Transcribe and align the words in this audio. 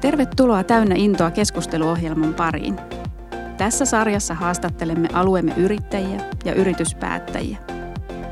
Tervetuloa 0.00 0.64
Täynnä 0.64 0.94
intoa 0.98 1.30
keskusteluohjelman 1.30 2.34
pariin. 2.34 2.76
Tässä 3.56 3.84
sarjassa 3.84 4.34
haastattelemme 4.34 5.08
alueemme 5.12 5.52
yrittäjiä 5.56 6.20
ja 6.44 6.54
yrityspäättäjiä. 6.54 7.58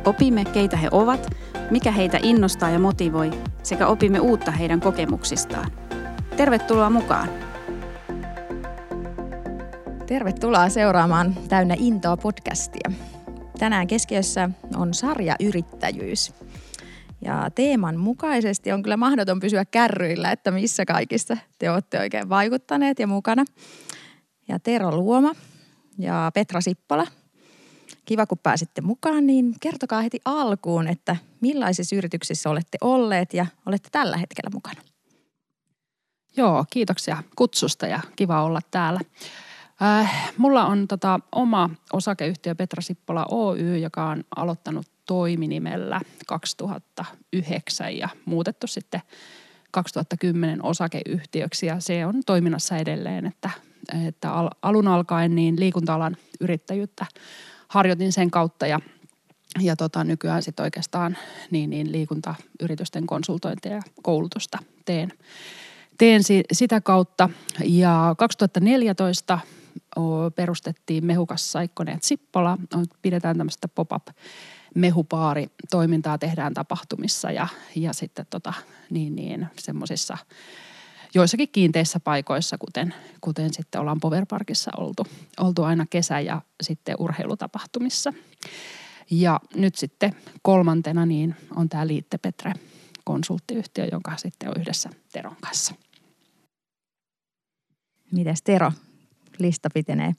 Opimme, 0.04 0.44
keitä 0.44 0.76
he 0.76 0.88
ovat, 0.92 1.30
mikä 1.70 1.90
heitä 1.92 2.18
innostaa 2.22 2.70
ja 2.70 2.78
motivoi, 2.78 3.30
sekä 3.62 3.86
opimme 3.86 4.20
uutta 4.20 4.50
heidän 4.50 4.80
kokemuksistaan. 4.80 5.70
Tervetuloa 6.36 6.90
mukaan! 6.90 7.28
Tervetuloa 10.06 10.68
seuraamaan 10.68 11.34
Täynnä 11.48 11.74
intoa 11.78 12.16
podcastia. 12.16 12.90
Tänään 13.58 13.86
keskiössä 13.86 14.50
on 14.76 14.94
sarjayrittäjyys. 14.94 16.34
Ja 17.20 17.50
teeman 17.54 17.96
mukaisesti 17.96 18.72
on 18.72 18.82
kyllä 18.82 18.96
mahdoton 18.96 19.40
pysyä 19.40 19.64
kärryillä, 19.64 20.32
että 20.32 20.50
missä 20.50 20.84
kaikissa 20.84 21.36
te 21.58 21.70
olette 21.70 22.00
oikein 22.00 22.28
vaikuttaneet 22.28 22.98
ja 22.98 23.06
mukana. 23.06 23.44
Ja 24.48 24.58
Tero 24.58 24.96
Luoma 24.96 25.32
ja 25.98 26.30
Petra 26.34 26.60
Sippola, 26.60 27.06
kiva 28.04 28.26
kun 28.26 28.38
pääsitte 28.38 28.80
mukaan, 28.80 29.26
niin 29.26 29.54
kertokaa 29.60 30.02
heti 30.02 30.20
alkuun, 30.24 30.88
että 30.88 31.16
millaisissa 31.40 31.96
yrityksissä 31.96 32.50
olette 32.50 32.78
olleet 32.80 33.34
ja 33.34 33.46
olette 33.66 33.88
tällä 33.92 34.16
hetkellä 34.16 34.50
mukana. 34.54 34.80
Joo, 36.36 36.64
kiitoksia 36.70 37.22
kutsusta 37.36 37.86
ja 37.86 38.00
kiva 38.16 38.42
olla 38.42 38.60
täällä. 38.70 39.00
Äh, 39.82 40.32
mulla 40.36 40.66
on 40.66 40.88
tota 40.88 41.20
oma 41.32 41.70
osakeyhtiö 41.92 42.54
Petra 42.54 42.82
Sippola 42.82 43.26
Oy, 43.30 43.78
joka 43.78 44.06
on 44.06 44.24
aloittanut 44.36 44.86
toiminimellä 45.08 46.00
2009 46.26 47.96
ja 47.96 48.08
muutettu 48.24 48.66
sitten 48.66 49.00
2010 49.70 50.64
osakeyhtiöksi 50.64 51.66
ja 51.66 51.80
se 51.80 52.06
on 52.06 52.22
toiminnassa 52.26 52.76
edelleen, 52.76 53.26
että, 53.26 53.50
että 54.06 54.30
alun 54.62 54.88
alkaen 54.88 55.34
niin 55.34 55.60
liikunta-alan 55.60 56.16
yrittäjyyttä 56.40 57.06
harjoitin 57.68 58.12
sen 58.12 58.30
kautta 58.30 58.66
ja, 58.66 58.80
ja 59.60 59.76
tota, 59.76 60.04
nykyään 60.04 60.42
sitten 60.42 60.64
oikeastaan 60.64 61.16
niin, 61.50 61.70
niin 61.70 61.92
liikuntayritysten 61.92 63.06
konsultointia 63.06 63.72
ja 63.72 63.82
koulutusta 64.02 64.58
teen, 64.84 65.12
teen 65.98 66.20
sitä 66.52 66.80
kautta 66.80 67.30
ja 67.64 68.14
2014 68.18 69.38
perustettiin 70.34 71.06
Mehukas 71.06 71.52
Saikkonen 71.52 71.92
ja 71.92 71.98
Sippola. 72.02 72.58
Pidetään 73.02 73.38
tämmöistä 73.38 73.68
pop-up 73.68 74.06
mehupaari 74.78 75.46
toimintaa 75.70 76.18
tehdään 76.18 76.54
tapahtumissa 76.54 77.30
ja, 77.30 77.48
ja 77.76 77.92
sitten 77.92 78.26
tota, 78.30 78.52
niin, 78.90 79.16
niin, 79.16 79.46
semmoisissa 79.58 80.18
joissakin 81.14 81.48
kiinteissä 81.48 82.00
paikoissa, 82.00 82.58
kuten, 82.58 82.94
kuten 83.20 83.54
sitten 83.54 83.80
ollaan 83.80 84.00
Powerparkissa 84.00 84.70
oltu, 84.76 85.06
oltu 85.40 85.62
aina 85.62 85.86
kesä- 85.90 86.20
ja 86.20 86.42
sitten 86.62 86.96
urheilutapahtumissa. 86.98 88.12
Ja 89.10 89.40
nyt 89.54 89.74
sitten 89.74 90.16
kolmantena 90.42 91.06
niin 91.06 91.36
on 91.56 91.68
tämä 91.68 91.86
Liitte 91.86 92.18
Petre 92.18 92.52
konsulttiyhtiö, 93.04 93.88
jonka 93.92 94.16
sitten 94.16 94.48
on 94.48 94.54
yhdessä 94.60 94.90
Teron 95.12 95.36
kanssa. 95.40 95.74
Mites 98.12 98.42
Tero? 98.42 98.72
Lista 99.38 99.68
pitenee. 99.74 100.14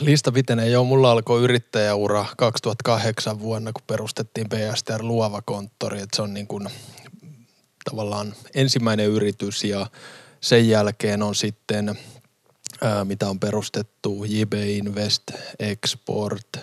Lista 0.00 0.32
pitenee 0.32 0.68
jo. 0.68 0.84
Mulla 0.84 1.10
alkoi 1.10 1.42
yrittäjäura 1.42 2.26
2008 2.36 3.40
vuonna, 3.40 3.72
kun 3.72 3.82
perustettiin 3.86 4.46
PSTR 4.48 5.02
Luova 5.02 5.42
konttori. 5.42 6.00
Et 6.00 6.08
se 6.16 6.22
on 6.22 6.34
niin 6.34 6.46
kuin 6.46 6.68
tavallaan 7.90 8.34
ensimmäinen 8.54 9.06
yritys 9.06 9.64
ja 9.64 9.86
sen 10.40 10.68
jälkeen 10.68 11.22
on 11.22 11.34
sitten, 11.34 11.98
ää, 12.82 13.04
mitä 13.04 13.28
on 13.30 13.40
perustettu, 13.40 14.24
JB 14.24 14.52
Invest, 14.52 15.22
Export. 15.58 16.58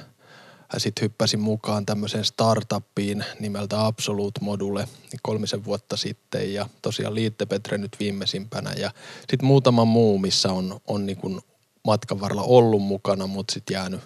Sitten 0.77 1.01
hyppäsin 1.01 1.39
mukaan 1.39 1.85
tämmöiseen 1.85 2.25
startuppiin 2.25 3.25
nimeltä 3.39 3.85
Absolute 3.85 4.39
Module 4.41 4.88
kolmisen 5.21 5.65
vuotta 5.65 5.97
sitten 5.97 6.53
ja 6.53 6.69
tosiaan 6.81 7.15
Liitte 7.15 7.45
Petre 7.45 7.77
nyt 7.77 7.95
viimeisimpänä 7.99 8.73
ja 8.77 8.91
sitten 9.19 9.45
muutama 9.45 9.85
muu, 9.85 10.17
missä 10.17 10.51
on, 10.51 10.81
on 10.88 11.05
niin 11.05 11.17
kuin 11.17 11.41
matkan 11.83 12.21
varrella 12.21 12.44
ollut 12.44 12.83
mukana, 12.83 13.27
mutta 13.27 13.53
sitten 13.53 13.73
jäänyt, 13.73 14.01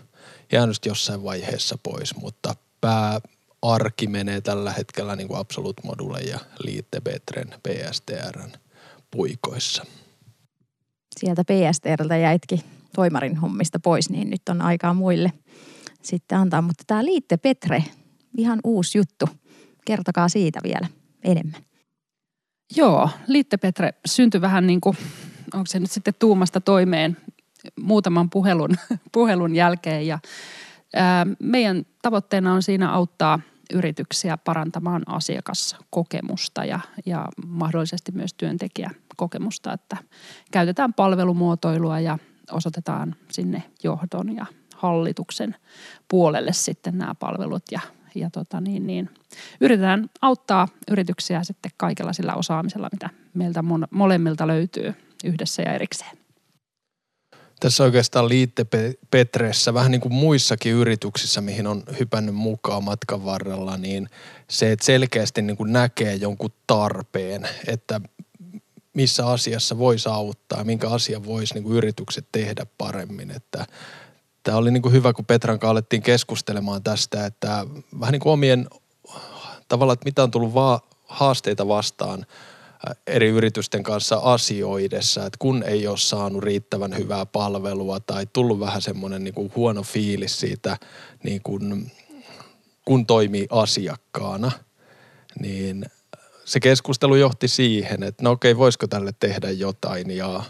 jäänyt 0.52 0.86
jossain 0.86 1.24
vaiheessa 1.24 1.78
pois. 1.84 2.16
Mutta 2.16 2.56
pääarki 2.82 4.08
menee 4.08 4.42
tällä 4.42 4.72
hetkellä 4.72 5.16
niin 5.16 5.28
kuin 5.28 5.40
Absolute 5.40 5.82
Module 5.86 6.20
ja 6.20 6.40
Liitte 6.64 7.02
Betren 7.02 7.48
PSTRn 7.48 8.52
puikoissa. 9.12 9.86
Sieltä 11.20 11.44
PSTRltä 11.44 12.18
jäitkin 12.18 12.60
toimarin 12.96 13.38
hommista 13.38 13.80
pois, 13.80 14.10
niin 14.10 14.30
nyt 14.30 14.50
on 14.50 14.62
aikaa 14.62 14.94
muille 14.94 15.34
sitten 16.04 16.38
antaa. 16.38 16.62
Mutta 16.62 16.84
tämä 16.88 17.06
Liitte 17.06 17.38
Petre, 17.38 17.84
ihan 18.38 18.60
uusi 18.64 18.98
juttu. 18.98 19.26
Kertokaa 19.86 20.30
siitä 20.30 20.60
vielä 20.64 20.88
enemmän. 21.24 21.62
Joo, 22.76 23.10
Liitte 23.28 23.58
Petre 23.58 23.94
syntyi 24.06 24.42
vähän 24.42 24.68
niin 24.68 24.82
kuin, 24.82 24.98
onko 25.54 25.66
se 25.66 25.80
nyt 25.80 25.92
sitten 25.92 26.14
tuumasta 26.20 26.62
toimeen 26.62 27.18
muutaman 27.82 28.30
puhelun, 28.30 28.76
puhelun 29.12 29.56
jälkeen. 29.56 30.08
Ja 30.08 30.20
meidän 31.40 31.86
tavoitteena 32.02 32.54
on 32.54 32.64
siinä 32.64 32.92
auttaa 32.92 33.40
yrityksiä 33.74 34.38
parantamaan 34.38 35.04
asiakaskokemusta 35.06 36.66
ja, 36.66 36.80
ja 37.06 37.28
mahdollisesti 37.48 38.12
myös 38.12 38.34
työntekijäkokemusta, 38.34 39.74
että 39.74 39.98
käytetään 40.52 40.94
palvelumuotoilua 40.94 42.00
ja 42.00 42.18
osoitetaan 42.52 43.16
sinne 43.32 43.64
johdon 43.84 44.36
ja 44.36 44.46
hallituksen 44.76 45.56
puolelle 46.08 46.54
sitten 46.54 46.98
nämä 46.98 47.16
palvelut. 47.16 47.64
Ja, 47.72 47.80
ja 48.16 48.30
tota 48.30 48.62
niin, 48.62 48.88
niin, 48.88 49.10
yritetään 49.62 50.10
auttaa 50.22 50.68
yrityksiä 50.92 51.44
sitten 51.44 51.72
kaikella 51.78 52.14
sillä 52.14 52.34
osaamisella, 52.34 52.90
mitä 52.92 53.10
meiltä 53.34 53.64
molemmilta 53.92 54.48
löytyy 54.48 54.94
yhdessä 55.24 55.62
ja 55.62 55.74
erikseen 55.74 56.18
tässä 57.60 57.84
oikeastaan 57.84 58.30
liitte 58.30 58.66
Petressä, 59.12 59.74
vähän 59.74 59.92
niin 59.92 60.02
kuin 60.02 60.14
muissakin 60.14 60.74
yrityksissä, 60.74 61.42
mihin 61.42 61.68
on 61.68 61.84
hypännyt 62.00 62.36
mukaan 62.36 62.84
matkan 62.84 63.26
varrella, 63.26 63.78
niin 63.78 64.10
se, 64.50 64.72
että 64.72 64.86
selkeästi 64.86 65.42
niin 65.42 65.58
kuin 65.58 65.74
näkee 65.74 66.16
jonkun 66.16 66.54
tarpeen, 66.68 67.50
että 67.68 68.02
missä 68.94 69.28
asiassa 69.28 69.78
voisi 69.78 70.10
auttaa, 70.10 70.64
minkä 70.64 70.90
asian 70.90 71.26
voisi 71.26 71.54
niin 71.54 71.64
kuin 71.64 71.78
yritykset 71.78 72.26
tehdä 72.32 72.66
paremmin. 72.78 73.32
Että 73.32 73.66
tämä 74.44 74.58
oli 74.58 74.72
niin 74.72 74.82
kuin 74.82 74.94
hyvä, 74.94 75.14
kun 75.14 75.26
Petran 75.26 75.60
kanssa 75.60 75.72
alettiin 75.72 76.02
keskustelemaan 76.02 76.84
tästä, 76.84 77.26
että 77.26 77.66
vähän 78.00 78.12
niin 78.12 78.20
kuin 78.20 78.34
omien 78.34 78.68
tavallaan, 79.68 79.94
että 79.94 80.06
mitä 80.06 80.24
on 80.24 80.32
tullut 80.32 80.54
vaan 80.54 80.80
haasteita 81.06 81.68
vastaan– 81.68 82.26
eri 83.08 83.28
yritysten 83.28 83.84
kanssa 83.84 84.16
asioidessa, 84.16 85.26
että 85.26 85.38
kun 85.40 85.64
ei 85.64 85.88
ole 85.88 85.98
saanut 85.98 86.44
riittävän 86.44 86.98
hyvää 86.98 87.26
palvelua 87.26 88.00
tai 88.00 88.28
tullut 88.34 88.60
vähän 88.60 88.82
semmoinen 88.82 89.24
niin 89.24 89.34
kuin 89.34 89.52
huono 89.56 89.84
fiilis 89.84 90.40
siitä, 90.40 90.78
niin 91.24 91.42
kuin, 91.44 91.92
kun 92.86 93.06
toimii 93.06 93.48
asiakkaana, 93.50 94.52
niin 95.40 95.86
se 96.46 96.60
keskustelu 96.60 97.16
johti 97.16 97.48
siihen, 97.48 98.04
että 98.04 98.24
no 98.24 98.32
okei, 98.32 98.58
voisiko 98.58 98.88
tälle 98.88 99.12
tehdä 99.20 99.52
jotain. 99.52 100.12
Ja 100.12 100.44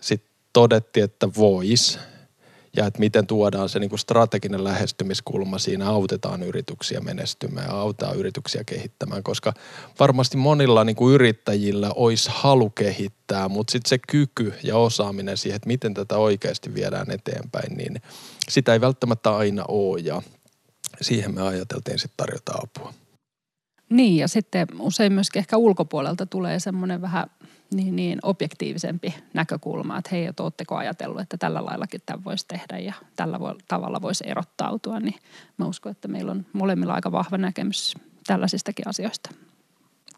sitten 0.00 0.30
todettiin, 0.52 1.04
että 1.04 1.28
vois 1.36 1.98
ja 2.76 2.86
että 2.86 3.00
miten 3.00 3.26
tuodaan 3.26 3.68
se 3.68 3.78
niin 3.78 3.90
kuin 3.90 3.98
strateginen 3.98 4.64
lähestymiskulma 4.64 5.58
siinä, 5.58 5.88
autetaan 5.88 6.42
yrityksiä 6.42 7.00
menestymään 7.00 7.66
ja 7.66 7.74
autetaan 7.74 8.16
yrityksiä 8.16 8.64
kehittämään, 8.64 9.22
koska 9.22 9.52
varmasti 10.00 10.36
monilla 10.36 10.84
niin 10.84 10.96
kuin 10.96 11.14
yrittäjillä 11.14 11.90
olisi 11.94 12.30
halu 12.32 12.70
kehittää, 12.70 13.48
mutta 13.48 13.72
sitten 13.72 13.88
se 13.88 13.98
kyky 14.08 14.54
ja 14.62 14.76
osaaminen 14.76 15.36
siihen, 15.36 15.56
että 15.56 15.66
miten 15.66 15.94
tätä 15.94 16.16
oikeasti 16.16 16.74
viedään 16.74 17.10
eteenpäin, 17.10 17.76
niin 17.76 18.02
sitä 18.48 18.72
ei 18.72 18.80
välttämättä 18.80 19.36
aina 19.36 19.64
ole 19.68 20.00
ja 20.00 20.22
siihen 21.00 21.34
me 21.34 21.42
ajateltiin 21.42 21.98
sitten 21.98 22.16
tarjota 22.16 22.52
apua. 22.62 22.94
Niin 23.90 24.16
ja 24.16 24.28
sitten 24.28 24.66
usein 24.78 25.12
myöskin 25.12 25.40
ehkä 25.40 25.56
ulkopuolelta 25.56 26.26
tulee 26.26 26.60
semmoinen 26.60 27.02
vähän 27.02 27.26
niin, 27.74 27.96
niin 27.96 28.18
objektiivisempi 28.22 29.14
näkökulma, 29.34 29.98
että 29.98 30.08
hei, 30.12 30.26
että 30.26 30.42
ootteko 30.42 30.76
ajatellut, 30.76 31.20
että 31.20 31.36
tällä 31.36 31.64
laillakin 31.64 32.00
tämän 32.06 32.24
voisi 32.24 32.46
tehdä 32.48 32.78
ja 32.78 32.94
tällä 33.16 33.40
voi, 33.40 33.54
tavalla 33.68 34.02
voisi 34.02 34.24
erottautua, 34.26 35.00
niin 35.00 35.14
mä 35.58 35.66
uskon, 35.66 35.92
että 35.92 36.08
meillä 36.08 36.32
on 36.32 36.46
molemmilla 36.52 36.94
aika 36.94 37.12
vahva 37.12 37.38
näkemys 37.38 37.94
tällaisistakin 38.26 38.88
asioista. 38.88 39.30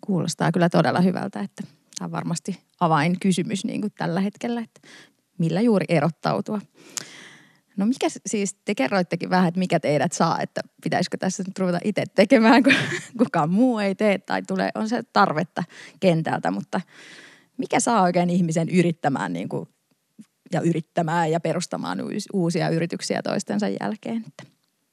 Kuulostaa 0.00 0.52
kyllä 0.52 0.68
todella 0.68 1.00
hyvältä, 1.00 1.40
että 1.40 1.62
tämä 1.98 2.06
on 2.06 2.12
varmasti 2.12 2.60
avainkysymys 2.80 3.64
niin 3.64 3.80
kuin 3.80 3.92
tällä 3.98 4.20
hetkellä, 4.20 4.60
että 4.60 4.80
millä 5.38 5.60
juuri 5.60 5.86
erottautua. 5.88 6.60
No 7.76 7.86
mikä 7.86 8.06
siis, 8.26 8.56
te 8.64 8.74
kerroittekin 8.74 9.30
vähän, 9.30 9.48
että 9.48 9.58
mikä 9.58 9.80
teidät 9.80 10.12
saa, 10.12 10.40
että 10.40 10.60
pitäisikö 10.82 11.16
tässä 11.16 11.42
nyt 11.46 11.58
ruveta 11.58 11.78
itse 11.84 12.04
tekemään, 12.14 12.62
kun 12.62 12.74
kukaan 13.18 13.50
muu 13.50 13.78
ei 13.78 13.94
tee 13.94 14.18
tai 14.18 14.42
tulee, 14.42 14.70
on 14.74 14.88
se 14.88 15.02
tarvetta 15.12 15.64
kentältä, 16.00 16.50
mutta 16.50 16.80
mikä 17.58 17.80
saa 17.80 18.02
oikein 18.02 18.30
ihmisen 18.30 18.68
yrittämään 18.68 19.32
niin 19.32 19.48
kuin, 19.48 19.68
ja 20.52 20.60
yrittämään 20.60 21.30
ja 21.30 21.40
perustamaan 21.40 21.98
uusia 22.32 22.68
yrityksiä 22.68 23.22
toistensa 23.22 23.66
jälkeen? 23.68 24.24
Että, 24.26 24.52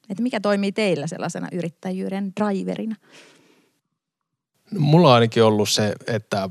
että 0.10 0.24
mikä 0.24 0.40
toimii 0.40 0.72
teillä 0.72 1.08
sellaisena 1.08 1.48
yrittäjyyden 1.52 2.34
driverina? 2.40 2.96
Mulla 4.78 5.08
on 5.08 5.14
ainakin 5.14 5.44
ollut 5.44 5.70
se, 5.70 5.96
että 6.08 6.50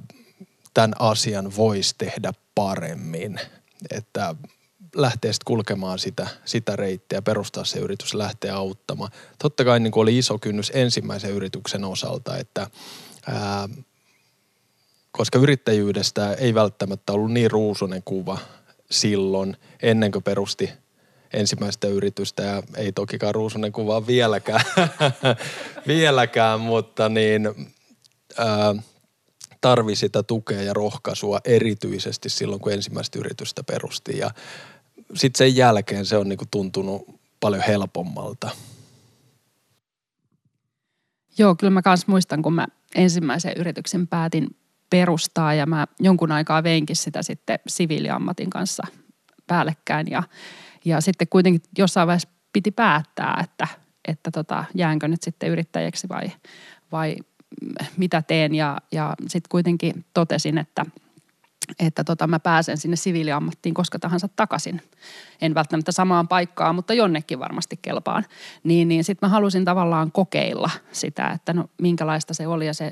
tämän 0.74 0.92
asian 0.98 1.56
voisi 1.56 1.94
tehdä 1.98 2.32
paremmin. 2.54 3.40
Että 3.90 4.34
lähtee 4.96 5.32
sitten 5.32 5.44
kulkemaan 5.46 5.98
sitä, 5.98 6.26
sitä 6.44 6.76
reittiä, 6.76 7.22
perustaa 7.22 7.64
se 7.64 7.78
yritys, 7.78 8.14
lähtee 8.14 8.50
auttamaan. 8.50 9.10
Totta 9.38 9.64
kai 9.64 9.80
niin 9.80 9.92
oli 9.96 10.18
iso 10.18 10.38
kynnys 10.38 10.72
ensimmäisen 10.74 11.30
yrityksen 11.30 11.84
osalta, 11.84 12.38
että 12.38 12.66
ää, 13.26 13.68
koska 15.10 15.38
yrittäjyydestä 15.38 16.34
ei 16.34 16.54
välttämättä 16.54 17.12
ollut 17.12 17.32
niin 17.32 17.50
ruusunen 17.50 18.02
kuva 18.04 18.38
silloin, 18.90 19.56
ennen 19.82 20.12
kuin 20.12 20.22
perusti 20.22 20.70
ensimmäistä 21.32 21.88
yritystä 21.88 22.42
ja 22.42 22.62
ei 22.76 22.92
tokikaan 22.92 23.34
ruusunen 23.34 23.72
kuva 23.72 24.06
vieläkään, 24.06 24.60
vieläkään 25.86 26.60
mutta 26.60 27.08
niin 27.08 27.74
ää, 28.38 28.74
tarvi 29.60 29.96
sitä 29.96 30.22
tukea 30.22 30.62
ja 30.62 30.74
rohkaisua 30.74 31.40
erityisesti 31.44 32.28
silloin, 32.28 32.60
kun 32.60 32.72
ensimmäistä 32.72 33.18
yritystä 33.18 33.62
perusti 33.62 34.18
ja 34.18 34.30
sitten 35.14 35.38
sen 35.38 35.56
jälkeen 35.56 36.06
se 36.06 36.16
on 36.16 36.28
niinku 36.28 36.44
tuntunut 36.50 37.20
paljon 37.40 37.62
helpommalta. 37.62 38.50
Joo, 41.38 41.54
kyllä 41.54 41.70
mä 41.70 41.82
kans 41.82 42.06
muistan, 42.06 42.42
kun 42.42 42.54
mä 42.54 42.66
ensimmäisen 42.94 43.52
yrityksen 43.56 44.06
päätin 44.06 44.56
perustaa 44.90 45.54
ja 45.54 45.66
mä 45.66 45.86
jonkun 46.00 46.32
aikaa 46.32 46.62
veinkin 46.62 46.96
sitä 46.96 47.22
sitten 47.22 47.58
siviiliammatin 47.66 48.50
kanssa 48.50 48.82
päällekkäin 49.46 50.06
ja, 50.10 50.22
ja 50.84 51.00
sitten 51.00 51.28
kuitenkin 51.30 51.62
jossain 51.78 52.06
vaiheessa 52.06 52.28
piti 52.52 52.70
päättää, 52.70 53.40
että, 53.44 53.68
että 54.08 54.30
tota, 54.30 54.64
jäänkö 54.74 55.08
nyt 55.08 55.22
sitten 55.22 55.50
yrittäjäksi 55.50 56.08
vai, 56.08 56.32
vai 56.92 57.16
mitä 57.96 58.22
teen 58.22 58.54
ja, 58.54 58.78
ja 58.92 59.14
sitten 59.20 59.48
kuitenkin 59.48 60.04
totesin, 60.14 60.58
että– 60.58 60.86
että 61.78 62.04
tota, 62.04 62.26
mä 62.26 62.38
pääsen 62.38 62.78
sinne 62.78 62.96
siviiliammattiin 62.96 63.74
koska 63.74 63.98
tahansa 63.98 64.28
takaisin. 64.36 64.82
En 65.40 65.54
välttämättä 65.54 65.92
samaan 65.92 66.28
paikkaan, 66.28 66.74
mutta 66.74 66.94
jonnekin 66.94 67.38
varmasti 67.38 67.78
kelpaan. 67.82 68.24
Niin, 68.64 68.88
niin 68.88 69.04
sitten 69.04 69.28
mä 69.28 69.32
halusin 69.32 69.64
tavallaan 69.64 70.12
kokeilla 70.12 70.70
sitä, 70.92 71.28
että 71.28 71.52
no 71.52 71.64
minkälaista 71.82 72.34
se 72.34 72.46
oli 72.46 72.66
ja 72.66 72.74
se 72.74 72.90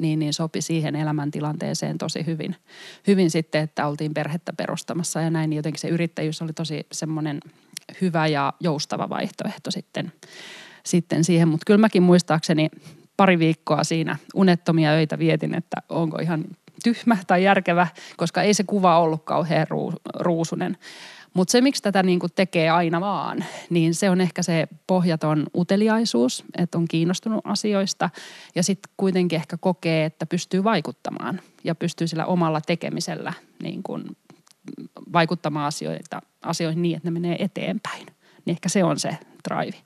niin, 0.00 0.18
niin 0.18 0.32
sopi 0.32 0.60
siihen 0.60 0.96
elämäntilanteeseen 0.96 1.98
tosi 1.98 2.26
hyvin. 2.26 2.56
Hyvin 3.06 3.30
sitten, 3.30 3.62
että 3.62 3.86
oltiin 3.86 4.14
perhettä 4.14 4.52
perustamassa 4.52 5.20
ja 5.20 5.30
näin. 5.30 5.50
Niin 5.50 5.56
jotenkin 5.56 5.80
se 5.80 5.88
yrittäjyys 5.88 6.42
oli 6.42 6.52
tosi 6.52 6.86
semmoinen 6.92 7.40
hyvä 8.00 8.26
ja 8.26 8.52
joustava 8.60 9.08
vaihtoehto 9.08 9.70
sitten, 9.70 10.12
sitten 10.84 11.24
siihen. 11.24 11.48
Mutta 11.48 11.64
kyllä 11.66 11.78
mäkin 11.78 12.02
muistaakseni 12.02 12.70
pari 13.16 13.38
viikkoa 13.38 13.84
siinä 13.84 14.16
unettomia 14.34 14.90
öitä 14.90 15.18
vietin, 15.18 15.54
että 15.54 15.76
onko 15.88 16.18
ihan 16.18 16.44
tyhmä 16.84 17.16
tai 17.26 17.44
järkevä, 17.44 17.86
koska 18.16 18.42
ei 18.42 18.54
se 18.54 18.64
kuva 18.64 18.98
ollut 18.98 19.24
kauhean 19.24 19.66
ruusunen. 20.14 20.76
Mutta 21.34 21.52
se, 21.52 21.60
miksi 21.60 21.82
tätä 21.82 22.02
niinku 22.02 22.28
tekee 22.28 22.70
aina 22.70 23.00
vaan, 23.00 23.44
niin 23.70 23.94
se 23.94 24.10
on 24.10 24.20
ehkä 24.20 24.42
se 24.42 24.68
pohjaton 24.86 25.46
uteliaisuus, 25.56 26.44
että 26.58 26.78
on 26.78 26.88
kiinnostunut 26.88 27.40
asioista 27.44 28.10
ja 28.54 28.62
sitten 28.62 28.92
kuitenkin 28.96 29.36
ehkä 29.36 29.56
kokee, 29.56 30.04
että 30.04 30.26
pystyy 30.26 30.64
vaikuttamaan 30.64 31.40
ja 31.64 31.74
pystyy 31.74 32.06
sillä 32.06 32.26
omalla 32.26 32.60
tekemisellä 32.60 33.32
niin 33.62 33.82
kun 33.82 34.16
vaikuttamaan 35.12 35.66
asioita, 35.66 36.20
asioihin 36.42 36.82
niin, 36.82 36.96
että 36.96 37.10
ne 37.10 37.20
menee 37.20 37.36
eteenpäin. 37.44 38.06
Niin 38.44 38.52
ehkä 38.52 38.68
se 38.68 38.84
on 38.84 38.98
se 38.98 39.18
drive. 39.48 39.76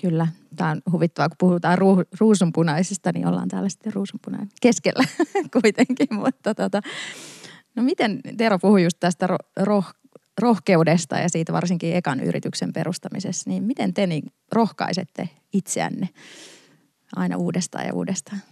Kyllä, 0.00 0.26
tämä 0.56 0.70
on 0.70 0.80
huvittavaa, 0.92 1.28
kun 1.28 1.36
puhutaan 1.38 1.78
ruu, 1.78 2.02
ruusunpunaisista, 2.20 3.12
niin 3.12 3.26
ollaan 3.26 3.48
täällä 3.48 3.68
sitten 3.68 3.94
ruusunpunainen 3.94 4.48
keskellä 4.60 5.04
kuitenkin. 5.62 6.08
Mutta 6.10 6.54
tota, 6.54 6.80
no 7.76 7.82
miten, 7.82 8.20
Tero 8.36 8.58
puhui 8.58 8.82
just 8.82 8.96
tästä 9.00 9.26
ro, 9.26 9.36
roh, 9.56 9.94
rohkeudesta 10.40 11.18
ja 11.18 11.28
siitä 11.28 11.52
varsinkin 11.52 11.96
ekan 11.96 12.20
yrityksen 12.20 12.72
perustamisessa, 12.72 13.50
niin 13.50 13.62
miten 13.64 13.94
te 13.94 14.06
niin 14.06 14.32
rohkaisette 14.52 15.28
itseänne 15.52 16.08
aina 17.16 17.36
uudestaan 17.36 17.86
ja 17.86 17.94
uudestaan? 17.94 18.42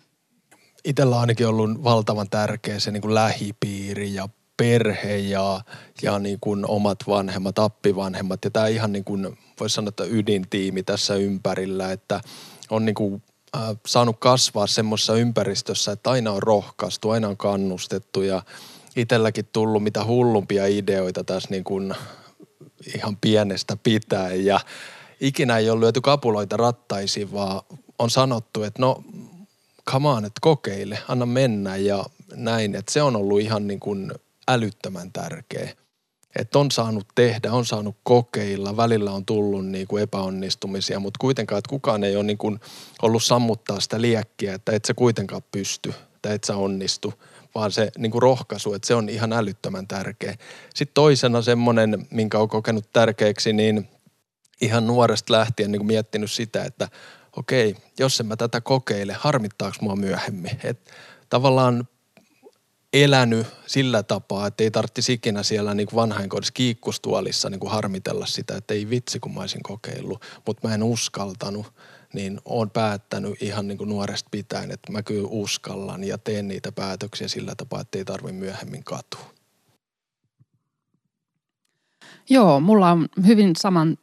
Itellä 0.85 1.15
on 1.15 1.21
ainakin 1.21 1.47
ollut 1.47 1.85
valtavan 1.85 2.31
tärkeä 2.31 2.81
se 2.81 2.91
niin 2.91 3.03
kuin 3.03 3.15
lähipiiri 3.15 4.15
ja 4.15 4.29
perhe 4.57 5.17
ja, 5.17 5.61
ja 6.03 6.19
niin 6.19 6.39
kuin 6.41 6.67
omat 6.69 6.99
vanhemmat, 7.09 7.59
appivanhemmat. 7.59 8.45
Ja 8.45 8.51
tämä 8.51 8.67
ihan 8.67 8.93
niin 8.93 9.05
kuin, 9.05 9.39
voisi 9.61 9.75
sanoa, 9.75 9.89
että 9.89 10.05
ydintiimi 10.05 10.83
tässä 10.83 11.15
ympärillä, 11.15 11.93
että 11.93 12.21
on 12.71 12.85
niin 12.85 12.95
kuin, 12.95 13.23
äh, 13.57 13.77
saanut 13.87 14.17
kasvaa 14.19 14.67
semmoisessa 14.67 15.15
ympäristössä, 15.15 15.93
että 15.93 16.11
aina 16.11 16.33
on 16.33 16.43
rohkaistu, 16.43 17.11
aina 17.11 17.29
on 17.29 17.37
kannustettu 17.37 18.23
ja 18.23 18.43
itselläkin 18.97 19.49
tullut 19.53 19.83
mitä 19.83 20.05
hullumpia 20.05 20.67
ideoita 20.67 21.25
tässä 21.25 21.49
niin 21.51 21.65
kuin 21.65 21.95
ihan 22.95 23.17
pienestä 23.17 23.77
pitäen 23.83 24.45
ja 24.45 24.61
ikinä 25.21 25.59
ei 25.59 25.71
ole 25.71 25.81
lyöty 25.81 26.01
kapuloita 26.01 26.57
rattaisiin, 26.57 27.33
vaan 27.33 27.63
on 27.99 28.11
sanottu, 28.11 28.63
että 28.63 28.83
no 28.83 29.05
come 29.91 30.09
on, 30.09 30.25
että 30.25 30.41
kokeile, 30.41 30.99
anna 31.09 31.27
mennä 31.27 31.77
ja 31.77 32.05
näin. 32.35 32.75
Että 32.75 32.93
se 32.93 33.03
on 33.03 33.17
ollut 33.17 33.41
ihan 33.41 33.67
niin 33.67 33.81
kuin 33.81 34.13
älyttömän 34.49 35.13
tärkeä. 35.13 35.71
Että 36.39 36.59
on 36.59 36.71
saanut 36.71 37.07
tehdä, 37.15 37.53
on 37.53 37.67
saanut 37.67 37.97
kokeilla, 38.03 38.77
välillä 38.77 39.13
on 39.13 39.27
tullut 39.27 39.67
niin 39.67 39.87
kuin 39.87 40.03
epäonnistumisia, 40.03 41.01
mutta 41.01 41.19
kuitenkaan, 41.19 41.59
että 41.59 41.69
kukaan 41.69 42.05
ei 42.05 42.17
ole 42.17 42.25
niin 42.25 42.39
kuin 42.39 42.61
ollut 43.03 43.25
sammuttaa 43.25 43.81
sitä 43.81 44.01
liekkiä, 44.01 44.55
että 44.55 44.73
et 44.73 44.85
se 44.85 44.95
kuitenkaan 44.95 45.43
pysty 45.53 45.95
tai 46.23 46.35
et 46.35 46.45
sä 46.45 46.57
onnistu, 46.57 47.15
vaan 47.55 47.73
se 47.73 47.91
niin 47.99 48.13
kuin 48.13 48.23
rohkaisu, 48.23 48.75
että 48.75 48.89
se 48.89 48.95
on 48.95 49.09
ihan 49.09 49.33
älyttömän 49.33 49.89
tärkeä. 49.89 50.37
Sitten 50.75 50.95
toisena 50.95 51.43
semmoinen, 51.43 52.07
minkä 52.11 52.39
on 52.39 52.49
kokenut 52.49 52.93
tärkeäksi, 52.93 53.53
niin 53.53 53.89
ihan 54.61 54.87
nuoresta 54.87 55.33
lähtien 55.33 55.73
niin 55.73 55.81
kuin 55.81 55.87
miettinyt 55.87 56.31
sitä, 56.31 56.65
että 56.65 56.89
okei, 57.37 57.77
jos 57.99 58.21
en 58.21 58.27
mä 58.27 58.37
tätä 58.37 58.61
kokeile, 58.61 59.13
harmittaako 59.13 59.77
mua 59.81 59.97
myöhemmin. 59.97 60.61
Et 60.65 60.91
tavallaan 61.29 61.89
elänyt 63.05 63.47
sillä 63.67 64.03
tapaa, 64.03 64.47
että 64.47 64.65
ei 64.65 64.71
tarvitsisi 64.71 65.13
ikinä 65.13 65.43
siellä 65.43 65.75
niin 65.75 65.89
vanhainkodissa 65.95 66.53
kiikkustuolissa 66.53 67.51
niin 67.51 67.61
kuin 67.61 67.71
harmitella 67.71 68.27
sitä, 68.27 68.57
että 68.57 68.75
ei 68.75 68.91
vitsi 68.91 69.21
kun 69.21 69.35
mä 69.35 69.41
olisin 69.41 69.63
kokeillut, 69.63 70.23
mutta 70.47 70.69
mä 70.69 70.75
en 70.75 70.83
uskaltanut, 70.83 71.73
niin 72.13 72.41
oon 72.45 72.71
päättänyt 72.71 73.43
ihan 73.43 73.69
niin 73.69 73.79
kuin 73.79 73.91
nuoresta 73.91 74.29
pitäen, 74.31 74.71
että 74.71 74.93
mä 74.93 75.03
kyllä 75.03 75.29
uskallan 75.31 76.05
ja 76.05 76.19
teen 76.19 76.49
niitä 76.49 76.73
päätöksiä 76.73 77.29
sillä 77.29 77.55
tapaa, 77.57 77.81
että 77.81 77.99
ei 77.99 78.05
tarvi 78.05 78.33
myöhemmin 78.33 78.85
katua. 78.85 79.37
Joo, 82.29 82.61
mulla 82.61 82.91
on 82.91 83.09
hyvin 83.27 83.57
saman 83.57 83.99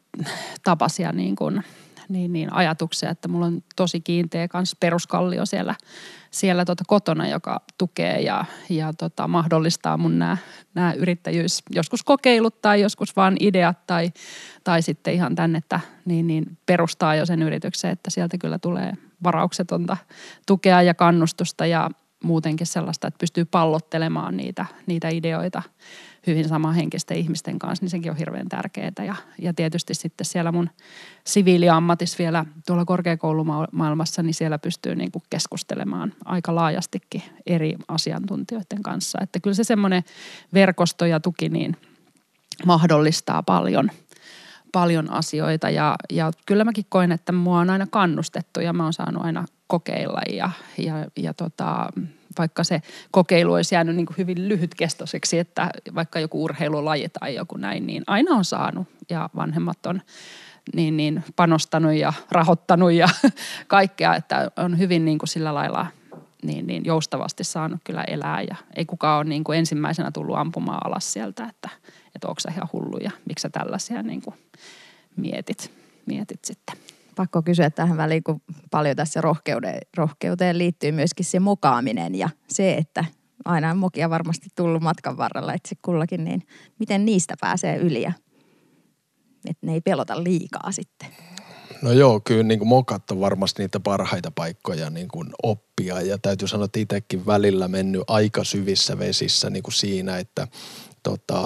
tapaisia 0.64 1.12
niin 1.12 1.36
kuin, 1.36 1.64
niin, 2.10 2.34
niin 2.34 2.54
ajatuksia, 2.54 3.10
että 3.10 3.28
mulla 3.28 3.46
on 3.46 3.64
tosi 3.76 4.02
kiinteä 4.02 4.48
kans 4.48 4.76
peruskallio 4.80 5.46
siellä 5.46 5.76
siellä 6.34 6.66
tota 6.66 6.84
kotona, 6.88 7.28
joka 7.28 7.62
tukee 7.78 8.22
ja, 8.22 8.46
ja 8.70 8.94
tota 8.94 9.28
mahdollistaa 9.28 9.98
mun 9.98 10.20
nämä 10.20 10.94
yrittäjyys, 10.98 11.64
joskus 11.70 12.04
kokeilut 12.04 12.62
tai 12.62 12.82
joskus 12.82 13.16
vaan 13.16 13.38
ideat 13.40 13.88
tai, 13.88 14.12
tai 14.64 14.82
sitten 14.82 15.14
ihan 15.14 15.36
tänne, 15.36 15.58
että 15.58 15.80
niin, 16.06 16.28
niin 16.28 16.58
perustaa 16.66 17.16
jo 17.16 17.26
sen 17.26 17.42
yrityksen, 17.42 17.92
että 17.92 18.10
sieltä 18.10 18.38
kyllä 18.38 18.60
tulee 18.60 18.94
varauksetonta 19.24 19.98
tukea 20.48 20.82
ja 20.82 20.94
kannustusta 20.94 21.66
ja 21.66 21.90
muutenkin 22.24 22.68
sellaista, 22.68 23.08
että 23.08 23.18
pystyy 23.20 23.46
pallottelemaan 23.46 24.38
niitä, 24.38 24.66
niitä 24.86 25.10
ideoita 25.10 25.62
hyvin 26.28 26.48
samanhenkisten 26.48 27.18
ihmisten 27.18 27.60
kanssa, 27.60 27.84
niin 27.84 27.90
sekin 27.90 28.12
on 28.12 28.18
hirveän 28.18 28.50
tärkeää. 28.50 28.92
Ja, 29.06 29.16
ja 29.40 29.54
tietysti 29.54 29.94
sitten 29.94 30.26
siellä 30.26 30.52
mun 30.52 30.70
siviiliammatissa 31.24 32.18
vielä 32.20 32.46
tuolla 32.68 32.86
korkeakoulumaailmassa, 32.86 34.24
niin 34.24 34.34
siellä 34.34 34.60
pystyy 34.60 34.96
niin 34.96 35.12
kuin 35.12 35.24
keskustelemaan 35.30 36.14
aika 36.26 36.56
laajastikin 36.56 37.24
eri 37.46 37.76
asiantuntijoiden 37.88 38.84
kanssa. 38.84 39.20
Että 39.22 39.40
kyllä 39.40 39.56
se 39.56 39.64
semmoinen 39.64 40.04
verkosto 40.54 41.06
ja 41.06 41.20
tuki 41.20 41.50
niin 41.50 41.78
mahdollistaa 42.66 43.44
paljon– 43.44 43.92
paljon 44.74 45.12
asioita 45.12 45.70
ja, 45.70 45.96
ja 46.12 46.32
kyllä 46.46 46.64
mäkin 46.64 46.86
koen, 46.90 47.12
että 47.12 47.32
mua 47.32 47.60
on 47.60 47.70
aina 47.70 47.88
kannustettu 47.88 48.60
ja 48.60 48.74
mä 48.74 48.84
oon 48.84 48.94
saanut 48.94 49.26
aina 49.26 49.46
kokeilla 49.68 50.22
ja, 50.30 50.50
ja, 50.78 50.94
ja 51.18 51.34
tota, 51.34 51.90
vaikka 52.38 52.64
se 52.64 52.82
kokeilu 53.12 53.54
olisi 53.54 53.76
jäänyt 53.76 53.96
niin 53.96 54.06
kuin 54.06 54.18
hyvin 54.18 54.50
lyhytkestoiseksi, 54.50 55.40
että 55.40 55.70
vaikka 55.96 56.20
joku 56.20 56.44
urheilulaji 56.44 57.10
tai 57.10 57.36
joku 57.36 57.58
näin, 57.58 57.88
niin 57.88 58.04
aina 58.08 58.36
on 58.36 58.46
saanut 58.46 58.88
ja 59.10 59.30
vanhemmat 59.36 59.86
on 59.86 60.02
niin, 60.76 60.98
niin 60.98 61.24
panostanut 61.36 61.94
ja 61.94 62.14
rahoittanut 62.32 62.92
ja 62.92 63.08
kaikkea, 63.68 64.16
että 64.16 64.52
on 64.58 64.78
hyvin 64.78 65.06
niin 65.06 65.18
kuin 65.18 65.30
sillä 65.30 65.54
lailla 65.54 65.88
niin, 66.44 66.68
niin 66.68 66.86
joustavasti 66.86 67.44
saanut 67.44 67.82
kyllä 67.84 68.04
elää 68.04 68.42
ja 68.42 68.56
ei 68.76 68.86
kukaan 68.86 69.18
ole 69.18 69.30
niin 69.30 69.44
kuin 69.44 69.60
ensimmäisenä 69.60 70.12
tullut 70.12 70.38
ampumaan 70.38 70.88
alas 70.88 71.14
sieltä, 71.14 71.44
että, 71.44 71.70
että 72.16 72.28
onko 72.28 72.42
ihan 72.52 72.70
hullu 72.74 72.98
ja 72.98 73.12
miksi 73.28 73.42
sä 73.42 73.50
tällaisia 73.50 74.04
niin 74.04 74.22
kuin 74.22 74.36
mietit, 75.16 75.72
mietit 76.06 76.46
sitten. 76.46 76.78
Pakko 77.16 77.42
kysyä 77.42 77.70
tähän 77.70 77.98
väliin, 77.98 78.24
kun 78.24 78.42
paljon 78.72 78.96
tässä 78.96 79.22
rohkeuteen, 79.22 79.80
rohkeuteen 79.98 80.58
liittyy 80.58 80.92
myöskin 80.92 81.26
se 81.26 81.40
mokaaminen 81.40 82.16
ja 82.16 82.30
se, 82.48 82.74
että 82.74 83.06
aina 83.46 83.72
on 83.72 83.78
mokia 83.78 84.10
varmasti 84.10 84.48
tullut 84.56 84.84
matkan 84.84 85.18
varrella 85.18 85.54
itse 85.54 85.76
kullakin, 85.82 86.24
niin 86.24 86.42
miten 86.80 87.06
niistä 87.06 87.36
pääsee 87.42 87.78
yli 87.78 88.02
ja 88.02 88.14
että 89.50 89.66
ne 89.66 89.74
ei 89.74 89.82
pelota 89.82 90.24
liikaa 90.24 90.72
sitten? 90.72 91.10
No 91.82 91.92
joo, 91.92 92.20
kyllä 92.20 92.44
niin 92.44 92.60
kuin 92.60 92.70
mokat 92.70 93.12
on 93.12 93.20
varmasti 93.20 93.62
niitä 93.62 93.80
parhaita 93.80 94.32
paikkoja 94.32 94.90
niin 94.90 95.08
kuin 95.08 95.30
oppia 95.44 96.02
ja 96.02 96.18
täytyy 96.18 96.48
sanoa, 96.48 96.66
että 96.66 96.80
itsekin 96.80 97.26
välillä 97.26 97.68
mennyt 97.68 98.04
aika 98.08 98.44
syvissä 98.44 99.00
vesissä 99.00 99.50
niin 99.50 99.64
kuin 99.64 99.74
siinä, 99.74 100.18
että 100.18 100.48
tota, 101.04 101.42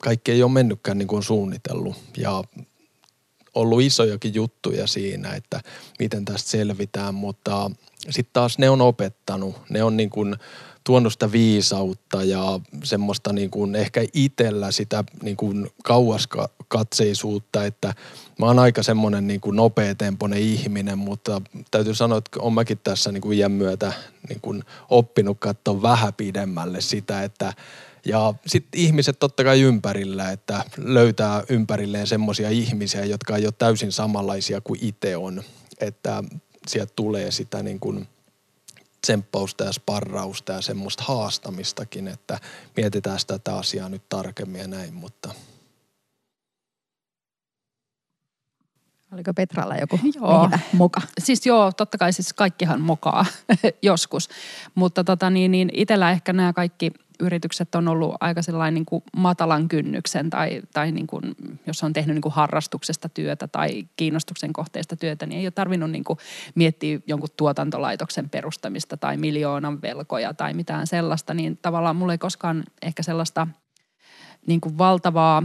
kaikki 0.00 0.32
ei 0.32 0.42
ole 0.42 0.52
mennytkään 0.52 0.98
niin 0.98 1.08
kuin 1.08 1.22
suunnitellut 1.22 1.96
ja 2.16 2.44
ollut 3.54 3.82
isojakin 3.82 4.34
juttuja 4.34 4.86
siinä, 4.86 5.32
että 5.32 5.60
miten 5.98 6.24
tästä 6.24 6.50
selvitään, 6.50 7.14
mutta 7.14 7.70
sitten 8.10 8.32
taas 8.32 8.58
ne 8.58 8.70
on 8.70 8.80
opettanut, 8.80 9.56
ne 9.70 9.82
on 9.82 9.96
niin 9.96 10.10
kuin 10.10 10.36
tuonut 10.84 11.12
sitä 11.12 11.32
viisautta 11.32 12.24
ja 12.24 12.60
semmoista 12.84 13.32
niin 13.32 13.50
kuin 13.50 13.74
ehkä 13.74 14.04
itsellä 14.14 14.70
sitä 14.70 15.04
niin 15.22 15.36
kuin 15.36 15.70
kauaskatseisuutta, 15.84 17.64
että 17.64 17.94
mä 18.38 18.46
oon 18.46 18.58
aika 18.58 18.82
semmoinen 18.82 19.26
niin 19.26 19.40
kuin 19.40 19.56
nopeatempoinen 19.56 20.38
ihminen, 20.38 20.98
mutta 20.98 21.42
täytyy 21.70 21.94
sanoa, 21.94 22.18
että 22.18 22.40
on 22.40 22.52
mäkin 22.52 22.80
tässä 22.84 23.12
niin 23.12 23.20
kuin 23.20 23.38
iän 23.38 23.52
myötä 23.52 23.92
niin 24.28 24.40
kuin 24.40 24.64
oppinut 24.88 25.38
katsoa 25.40 25.82
vähän 25.82 26.14
pidemmälle 26.14 26.80
sitä, 26.80 27.22
että 27.22 27.52
ja 28.04 28.34
sitten 28.46 28.80
ihmiset 28.80 29.18
totta 29.18 29.44
kai 29.44 29.60
ympärillä, 29.60 30.30
että 30.30 30.64
löytää 30.76 31.42
ympärilleen 31.48 32.06
semmoisia 32.06 32.50
ihmisiä, 32.50 33.04
jotka 33.04 33.36
ei 33.36 33.46
ole 33.46 33.54
täysin 33.58 33.92
samanlaisia 33.92 34.60
kuin 34.60 34.78
itse 34.82 35.16
on. 35.16 35.42
Että 35.80 36.24
sieltä 36.66 36.92
tulee 36.96 37.30
sitä 37.30 37.62
niin 37.62 37.80
kuin– 37.80 38.06
tsemppausta 39.00 39.64
ja 39.64 39.72
sparrausta 39.72 40.52
ja 40.52 40.60
semmoista 40.60 41.04
haastamistakin, 41.06 42.08
että 42.08 42.38
mietitään 42.76 43.20
sitä 43.20 43.38
tätä 43.38 43.56
asiaa 43.56 43.88
nyt 43.88 44.08
tarkemmin 44.08 44.60
ja 44.60 44.68
näin, 44.68 44.94
mutta 44.94 45.34
Oliko 49.12 49.34
Petralla 49.34 49.76
joku 49.76 50.00
joo. 50.14 50.50
moka? 50.72 51.00
Siis 51.18 51.46
joo, 51.46 51.72
totta 51.72 51.98
kai 51.98 52.12
siis 52.12 52.32
kaikkihan 52.32 52.80
mokaa 52.80 53.26
joskus. 53.82 54.28
Mutta 54.74 55.04
tota 55.04 55.30
niin, 55.30 55.50
niin 55.50 55.70
itsellä 55.72 56.10
ehkä 56.10 56.32
nämä 56.32 56.52
kaikki 56.52 56.92
yritykset 57.20 57.74
on 57.74 57.88
ollut 57.88 58.14
aika 58.20 58.42
sellainen 58.42 58.74
niin 58.74 58.84
kuin 58.84 59.02
matalan 59.16 59.68
kynnyksen 59.68 60.30
tai, 60.30 60.62
tai 60.72 60.92
niin 60.92 61.06
kuin, 61.06 61.22
jos 61.66 61.84
on 61.84 61.92
tehnyt 61.92 62.14
niin 62.14 62.22
kuin 62.22 62.32
harrastuksesta 62.32 63.08
työtä 63.08 63.48
tai 63.48 63.88
kiinnostuksen 63.96 64.52
kohteesta 64.52 64.96
työtä, 64.96 65.26
niin 65.26 65.38
ei 65.38 65.46
ole 65.46 65.50
tarvinnut 65.50 65.90
niin 65.90 66.04
kuin 66.04 66.18
miettiä 66.54 66.98
jonkun 67.06 67.28
tuotantolaitoksen 67.36 68.30
perustamista 68.30 68.96
tai 68.96 69.16
miljoonan 69.16 69.82
velkoja 69.82 70.34
tai 70.34 70.54
mitään 70.54 70.86
sellaista, 70.86 71.34
niin 71.34 71.58
tavallaan 71.62 71.96
mulla 71.96 72.12
ei 72.12 72.18
koskaan 72.18 72.64
ehkä 72.82 73.02
sellaista 73.02 73.46
niin 74.46 74.60
kuin 74.60 74.78
valtavaa, 74.78 75.42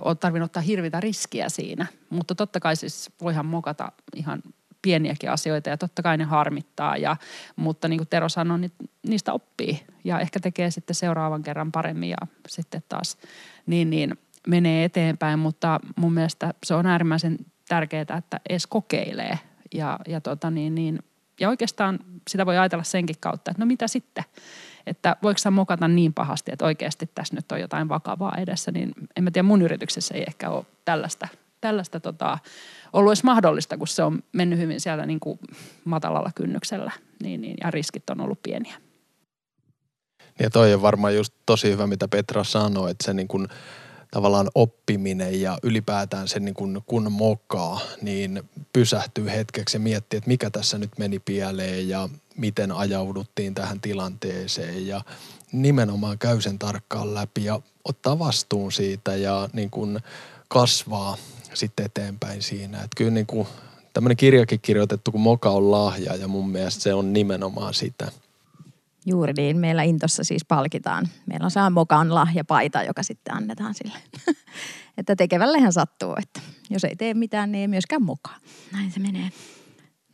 ole 0.00 0.14
tarvinnut 0.14 0.48
ottaa 0.48 0.62
hirvitä 0.62 1.00
riskiä 1.00 1.48
siinä. 1.48 1.86
Mutta 2.10 2.34
totta 2.34 2.60
kai 2.60 2.76
siis 2.76 3.10
voihan 3.22 3.46
mokata 3.46 3.92
ihan 4.16 4.42
pieniäkin 4.82 5.30
asioita 5.30 5.70
ja 5.70 5.78
totta 5.78 6.02
kai 6.02 6.16
ne 6.16 6.24
harmittaa. 6.24 6.96
Ja, 6.96 7.16
mutta 7.56 7.88
niin 7.88 7.98
kuin 7.98 8.08
Tero 8.08 8.28
sanoi, 8.28 8.58
niin 8.58 8.72
niistä 9.06 9.32
oppii 9.32 9.86
ja 10.04 10.20
ehkä 10.20 10.40
tekee 10.40 10.70
sitten 10.70 10.96
seuraavan 10.96 11.42
kerran 11.42 11.72
paremmin 11.72 12.10
ja 12.10 12.16
sitten 12.48 12.82
taas 12.88 13.18
niin, 13.66 13.90
niin 13.90 14.18
menee 14.48 14.84
eteenpäin. 14.84 15.38
Mutta 15.38 15.80
mun 15.96 16.12
mielestä 16.12 16.54
se 16.66 16.74
on 16.74 16.86
äärimmäisen 16.86 17.38
tärkeää, 17.68 18.18
että 18.18 18.40
edes 18.48 18.66
kokeilee 18.66 19.38
ja, 19.74 19.98
ja, 20.08 20.20
tota 20.20 20.50
niin, 20.50 20.74
niin, 20.74 20.98
ja 21.40 21.48
oikeastaan 21.48 21.98
sitä 22.30 22.46
voi 22.46 22.58
ajatella 22.58 22.84
senkin 22.84 23.16
kautta, 23.20 23.50
että 23.50 23.62
no 23.62 23.66
mitä 23.66 23.88
sitten? 23.88 24.24
Että 24.86 25.16
voiko 25.22 25.38
sä 25.38 25.50
mokata 25.50 25.88
niin 25.88 26.14
pahasti, 26.14 26.52
että 26.52 26.64
oikeasti 26.64 27.10
tässä 27.14 27.34
nyt 27.34 27.52
on 27.52 27.60
jotain 27.60 27.88
vakavaa 27.88 28.36
edessä, 28.38 28.72
niin 28.72 28.92
en 29.16 29.24
mä 29.24 29.30
tiedä, 29.30 29.46
mun 29.46 29.62
yrityksessä 29.62 30.14
ei 30.14 30.24
ehkä 30.26 30.50
ole 30.50 30.66
tällaista, 30.84 31.28
tällaista 31.60 32.00
tota, 32.00 32.38
ollut 32.92 33.10
edes 33.10 33.24
mahdollista, 33.24 33.76
kun 33.76 33.88
se 33.88 34.02
on 34.02 34.22
mennyt 34.32 34.58
hyvin 34.58 34.80
siellä 34.80 35.06
niin 35.06 35.20
kuin 35.20 35.38
matalalla 35.84 36.30
kynnyksellä 36.34 36.92
niin, 37.22 37.40
niin, 37.40 37.56
ja 37.64 37.70
riskit 37.70 38.10
on 38.10 38.20
ollut 38.20 38.42
pieniä. 38.42 38.76
Ja 40.38 40.50
toi 40.50 40.74
on 40.74 40.82
varmaan 40.82 41.14
just 41.14 41.34
tosi 41.46 41.70
hyvä, 41.70 41.86
mitä 41.86 42.08
Petra 42.08 42.44
sanoi, 42.44 42.90
että 42.90 43.04
se 43.04 43.14
niin 43.14 43.28
kuin 43.28 43.48
tavallaan 44.10 44.50
oppiminen 44.54 45.40
ja 45.40 45.58
ylipäätään 45.62 46.28
se 46.28 46.40
niin 46.40 46.54
kuin, 46.54 46.82
kun 46.86 47.12
mokaa, 47.12 47.80
niin 48.02 48.42
pysähtyy 48.72 49.26
hetkeksi 49.30 49.76
ja 49.76 49.80
miettii, 49.80 50.16
että 50.16 50.28
mikä 50.28 50.50
tässä 50.50 50.78
nyt 50.78 50.90
meni 50.98 51.18
pieleen 51.18 51.88
ja 51.88 52.08
miten 52.36 52.72
ajauduttiin 52.72 53.54
tähän 53.54 53.80
tilanteeseen 53.80 54.86
ja 54.86 55.00
nimenomaan 55.52 56.18
käy 56.18 56.40
sen 56.40 56.58
tarkkaan 56.58 57.14
läpi 57.14 57.44
ja 57.44 57.60
ottaa 57.84 58.18
vastuun 58.18 58.72
siitä 58.72 59.16
ja 59.16 59.48
niin 59.52 59.70
kuin 59.70 60.00
kasvaa 60.48 61.16
sitten 61.54 61.86
eteenpäin 61.86 62.42
siinä. 62.42 62.76
Että 62.76 62.96
kyllä 62.96 63.10
niin 63.10 63.26
kuin 63.26 63.48
tämmöinen 63.92 64.16
kirjakin 64.16 64.60
kirjoitettu, 64.60 65.12
kun 65.12 65.20
moka 65.20 65.50
on 65.50 65.70
lahja 65.70 66.16
ja 66.16 66.28
mun 66.28 66.48
mielestä 66.48 66.82
se 66.82 66.94
on 66.94 67.12
nimenomaan 67.12 67.74
sitä. 67.74 68.12
Juuri 69.06 69.32
niin. 69.32 69.56
Meillä 69.56 69.82
Intossa 69.82 70.24
siis 70.24 70.44
palkitaan. 70.44 71.08
Meillä 71.26 71.44
on 71.44 71.50
se 71.50 71.60
Mokan 71.70 72.14
lahjapaita, 72.14 72.82
joka 72.82 73.02
sitten 73.02 73.34
annetaan 73.34 73.74
sille. 73.74 73.98
että 74.98 75.16
tekevällehän 75.16 75.72
sattuu, 75.72 76.14
että 76.22 76.40
jos 76.70 76.84
ei 76.84 76.96
tee 76.96 77.14
mitään, 77.14 77.52
niin 77.52 77.60
ei 77.60 77.68
myöskään 77.68 78.02
mokaa. 78.02 78.36
Näin 78.72 78.92
se 78.92 79.00
menee. 79.00 79.30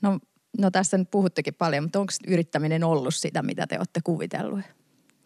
No, 0.03 0.19
no 0.59 0.71
tästä 0.71 0.99
nyt 0.99 1.11
puhuttekin 1.11 1.55
paljon, 1.55 1.85
mutta 1.85 2.01
onko 2.01 2.13
yrittäminen 2.27 2.85
ollut 2.85 3.15
sitä, 3.15 3.43
mitä 3.43 3.67
te 3.67 3.79
olette 3.79 4.01
kuvitellut 4.05 4.61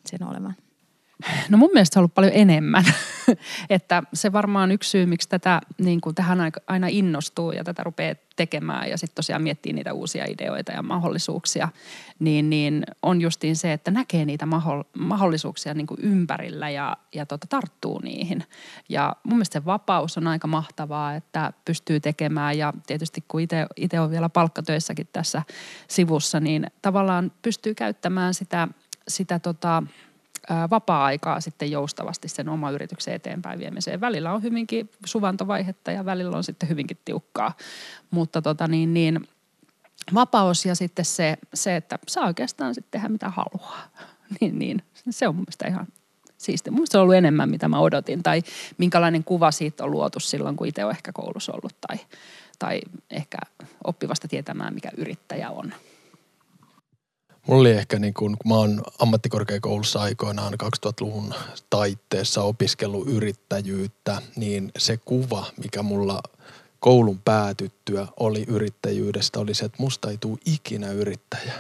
sen 0.07 0.29
olevan? 0.29 0.55
No 1.49 1.59
mun 1.59 1.71
mielestä 1.73 1.95
se 1.95 1.99
on 1.99 2.01
ollut 2.01 2.15
paljon 2.15 2.33
enemmän. 2.35 2.85
että 3.71 4.03
se 4.15 4.33
varmaan 4.33 4.73
yksi 4.73 4.91
syy, 4.91 5.07
miksi 5.07 5.29
tätä 5.29 5.61
niin 5.79 6.01
kuin 6.01 6.15
tähän 6.15 6.53
aina 6.67 6.87
innostuu 6.91 7.53
ja 7.53 7.65
tätä 7.65 7.83
rupeaa 7.83 8.15
tekemään 8.37 8.91
ja 8.91 8.99
sitten 8.99 9.15
tosiaan 9.15 9.43
miettii 9.43 9.73
niitä 9.73 9.93
uusia 9.93 10.25
ideoita 10.29 10.73
ja 10.73 10.83
mahdollisuuksia, 10.83 11.69
niin, 12.19 12.51
niin 12.51 12.85
on 13.03 13.21
justiin 13.21 13.57
se, 13.57 13.73
että 13.73 13.91
näkee 13.91 14.25
niitä 14.25 14.47
mahdollisuuksia 14.99 15.75
niin 15.75 15.87
kuin 15.87 16.01
ympärillä 16.03 16.71
ja, 16.71 16.97
ja 17.15 17.27
tota, 17.27 17.47
tarttuu 17.51 17.99
niihin. 17.99 18.45
Ja 18.89 19.17
mun 19.25 19.37
mielestä 19.37 19.59
se 19.59 19.65
vapaus 19.65 20.19
on 20.19 20.27
aika 20.27 20.47
mahtavaa, 20.47 21.15
että 21.15 21.53
pystyy 21.65 22.01
tekemään 22.01 22.59
ja 22.59 22.73
tietysti 22.87 23.25
kun 23.29 23.41
itse 23.77 24.01
on 24.01 24.11
vielä 24.11 24.29
palkkatöissäkin 24.29 25.09
tässä 25.13 25.43
sivussa, 25.89 26.41
niin 26.41 26.67
tavallaan 26.83 27.33
pystyy 27.43 27.75
käyttämään 27.75 28.35
sitä, 28.35 28.69
sitä 29.09 29.39
tota, 29.39 29.83
vapaa-aikaa 30.71 31.41
sitten 31.41 31.71
joustavasti 31.71 32.29
sen 32.29 32.49
oma 32.49 32.71
yrityksen 32.71 33.15
eteenpäin 33.15 33.59
viemiseen. 33.59 34.01
Välillä 34.01 34.33
on 34.33 34.43
hyvinkin 34.43 34.91
suvantovaihetta 35.05 35.93
ja 35.93 36.05
välillä 36.05 36.37
on 36.37 36.45
sitten 36.45 36.69
hyvinkin 36.69 36.99
tiukkaa, 37.05 37.53
mutta 38.11 38.43
tota 38.43 38.69
niin, 38.69 38.95
niin 38.95 39.29
vapaus 40.15 40.67
ja 40.67 40.75
sitten 40.75 41.05
se, 41.05 41.37
se, 41.55 41.77
että 41.77 41.99
saa 42.09 42.27
oikeastaan 42.27 42.75
sitten 42.75 42.91
tehdä 42.91 43.09
mitä 43.09 43.29
haluaa. 43.29 43.89
niin, 44.41 44.59
niin, 44.59 44.83
se 45.11 45.29
on 45.29 45.35
mun 45.35 45.43
mielestä 45.43 45.69
ihan 45.69 45.87
siisti. 46.39 46.71
Mun 46.71 46.87
se 46.87 46.99
on 46.99 47.03
ollut 47.03 47.15
enemmän, 47.15 47.51
mitä 47.51 47.69
mä 47.69 47.79
odotin, 47.79 48.23
tai 48.23 48.43
minkälainen 48.79 49.25
kuva 49.25 49.51
siitä 49.51 49.85
on 49.85 49.91
luotu 49.91 50.21
silloin, 50.21 50.57
kun 50.57 50.67
itse 50.67 50.85
on 50.85 50.91
ehkä 50.91 51.13
koulussa 51.13 51.53
ollut, 51.53 51.77
tai, 51.89 51.97
tai 52.59 52.81
ehkä 53.11 53.39
oppivasta 53.85 54.29
tietämään, 54.29 54.75
mikä 54.75 54.91
yrittäjä 54.97 55.51
on. 55.51 55.75
Mulla 57.47 57.61
oli 57.61 57.71
ehkä 57.71 57.99
niin 57.99 58.15
kun, 58.15 58.37
kun 58.39 58.53
mä 58.53 58.59
oon 58.59 58.83
ammattikorkeakoulussa 58.99 60.01
aikoinaan 60.01 60.53
2000-luvun 60.53 61.35
taitteessa 61.71 62.43
opiskellut 62.43 63.09
yrittäjyyttä, 63.09 64.23
niin 64.37 64.73
se 64.79 64.97
kuva, 64.97 65.47
mikä 65.63 65.83
mulla 65.83 66.23
koulun 66.81 67.21
päätyttyä 67.25 68.07
oli 68.21 68.45
yrittäjyydestä, 68.49 69.41
oli 69.41 69.55
se, 69.55 69.65
että 69.65 69.83
musta 69.83 70.11
ei 70.11 70.19
tule 70.19 70.39
ikinä 70.47 70.91
yrittäjä. 70.91 71.53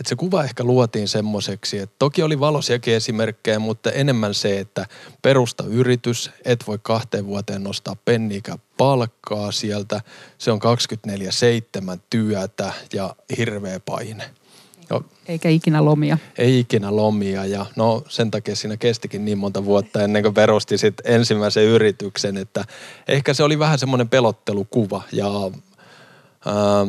Et 0.00 0.06
se 0.06 0.16
kuva 0.16 0.44
ehkä 0.44 0.64
luotiin 0.64 1.08
semmoiseksi, 1.08 1.78
että 1.78 1.96
toki 1.98 2.22
oli 2.22 2.40
valosiakin 2.40 2.94
esimerkkejä, 2.94 3.58
mutta 3.58 3.92
enemmän 3.92 4.34
se, 4.34 4.58
että 4.58 4.86
perusta 5.22 5.64
yritys, 5.64 6.30
et 6.44 6.64
voi 6.66 6.78
kahteen 6.82 7.26
vuoteen 7.26 7.64
nostaa 7.64 7.96
penniikä 8.04 8.58
palkkaa 8.76 9.52
sieltä. 9.52 10.00
Se 10.38 10.52
on 10.52 10.60
24-7 11.96 11.98
työtä 12.10 12.72
ja 12.92 13.16
hirveä 13.38 13.80
paine– 13.80 14.30
No, 14.90 15.02
Eikä 15.26 15.48
ikinä 15.48 15.84
lomia. 15.84 16.18
Ei 16.38 16.58
ikinä 16.58 16.96
lomia 16.96 17.44
ja 17.44 17.66
no 17.76 18.02
sen 18.08 18.30
takia 18.30 18.56
siinä 18.56 18.76
kestikin 18.76 19.24
niin 19.24 19.38
monta 19.38 19.64
vuotta 19.64 20.02
ennen 20.02 20.22
kuin 20.22 20.34
perusti 20.34 20.78
sit 20.78 20.94
ensimmäisen 21.04 21.64
yrityksen, 21.64 22.36
että 22.36 22.64
ehkä 23.08 23.34
se 23.34 23.42
oli 23.42 23.58
vähän 23.58 23.78
semmoinen 23.78 24.08
pelottelukuva 24.08 25.02
ja 25.12 25.26
ää, 26.46 26.86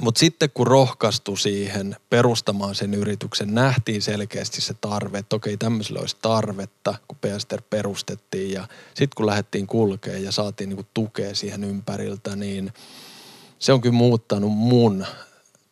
Mutta 0.00 0.18
sitten 0.18 0.50
kun 0.54 0.66
rohkastui 0.66 1.38
siihen 1.38 1.96
perustamaan 2.10 2.74
sen 2.74 2.94
yrityksen, 2.94 3.54
nähtiin 3.54 4.02
selkeästi 4.02 4.60
se 4.60 4.74
tarve, 4.74 5.18
että 5.18 5.36
okei 5.36 5.56
tämmöisellä 5.56 6.00
olisi 6.00 6.16
tarvetta, 6.22 6.94
kun 7.08 7.18
PSTR 7.18 7.62
perustettiin 7.70 8.52
ja 8.52 8.68
sitten 8.88 9.16
kun 9.16 9.26
lähdettiin 9.26 9.66
kulkea 9.66 10.18
ja 10.18 10.32
saatiin 10.32 10.68
niinku 10.68 10.86
tukea 10.94 11.34
siihen 11.34 11.64
ympäriltä, 11.64 12.36
niin 12.36 12.72
se 13.58 13.72
on 13.72 13.80
kyllä 13.80 13.94
muuttanut 13.94 14.52
mun 14.52 15.06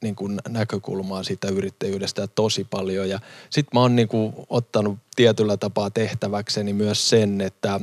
niin 0.03 0.17
kuin 0.17 0.41
näkökulmaa 0.49 1.23
siitä 1.23 1.49
yrittäjyydestä 1.49 2.27
tosi 2.27 2.65
paljon. 2.65 3.09
Ja 3.09 3.21
sitten 3.51 3.71
mä 3.75 3.81
oon 3.81 3.97
niin 3.97 4.09
kuin 4.09 4.35
ottanut 4.51 4.99
tietyllä 5.17 5.57
tapaa 5.57 5.91
tehtäväkseni 5.91 6.73
myös 6.73 7.11
sen, 7.11 7.41
että 7.41 7.81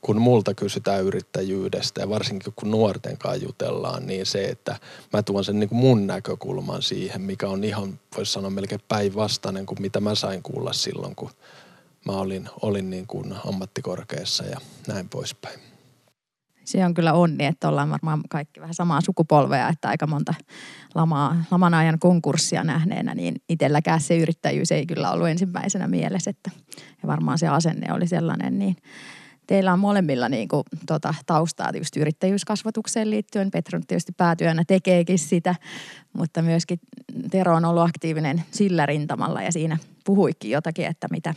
kun 0.00 0.20
multa 0.20 0.54
kysytään 0.54 1.04
yrittäjyydestä 1.04 2.00
ja 2.00 2.08
varsinkin 2.08 2.52
kun 2.56 2.70
nuorten 2.70 3.18
kanssa 3.18 3.44
jutellaan, 3.44 4.06
niin 4.06 4.26
se, 4.26 4.44
että 4.44 4.76
mä 5.12 5.22
tuon 5.22 5.44
sen 5.44 5.60
niin 5.60 5.68
kuin 5.68 5.78
mun 5.78 6.06
näkökulman 6.06 6.82
siihen, 6.82 7.20
mikä 7.20 7.48
on 7.48 7.64
ihan, 7.64 8.00
voisi 8.16 8.32
sanoa 8.32 8.50
melkein 8.50 8.80
päinvastainen 8.88 9.66
kuin 9.66 9.82
mitä 9.82 10.00
mä 10.00 10.14
sain 10.14 10.42
kuulla 10.42 10.72
silloin, 10.72 11.14
kun 11.16 11.30
mä 12.04 12.12
olin, 12.12 12.48
olin 12.62 12.90
niin 12.90 13.06
kuin 13.06 13.34
ammattikorkeassa 13.46 14.44
ja 14.44 14.60
näin 14.86 15.08
poispäin. 15.08 15.73
Se 16.64 16.84
on 16.84 16.94
kyllä 16.94 17.12
onni, 17.12 17.46
että 17.46 17.68
ollaan 17.68 17.90
varmaan 17.90 18.20
kaikki 18.30 18.60
vähän 18.60 18.74
samaa 18.74 19.00
sukupolvea, 19.00 19.68
että 19.68 19.88
aika 19.88 20.06
monta 20.06 20.34
lamaa, 20.94 21.44
laman 21.50 21.74
ajan 21.74 21.98
konkurssia 21.98 22.64
nähneenä, 22.64 23.14
niin 23.14 23.34
itselläkään 23.48 24.00
se 24.00 24.18
yrittäjyys 24.18 24.72
ei 24.72 24.86
kyllä 24.86 25.10
ollut 25.10 25.28
ensimmäisenä 25.28 25.88
mielessä. 25.88 26.30
Että, 26.30 26.50
ja 27.02 27.08
varmaan 27.08 27.38
se 27.38 27.48
asenne 27.48 27.92
oli 27.92 28.06
sellainen, 28.06 28.58
niin 28.58 28.76
teillä 29.46 29.72
on 29.72 29.78
molemmilla 29.78 30.28
niin 30.28 30.48
kuin, 30.48 30.62
tota, 30.86 31.14
taustaa 31.26 31.72
tietysti 31.72 32.00
yrittäjyyskasvatukseen 32.00 33.10
liittyen. 33.10 33.50
Petra 33.50 33.80
tietysti 33.86 34.12
päätyönä 34.12 34.64
tekeekin 34.66 35.18
sitä, 35.18 35.54
mutta 36.12 36.42
myöskin 36.42 36.80
Tero 37.30 37.54
on 37.54 37.64
ollut 37.64 37.82
aktiivinen 37.82 38.42
sillä 38.50 38.86
rintamalla 38.86 39.42
ja 39.42 39.52
siinä 39.52 39.78
puhuikin 40.04 40.50
jotakin, 40.50 40.86
että 40.86 41.06
mitä, 41.10 41.34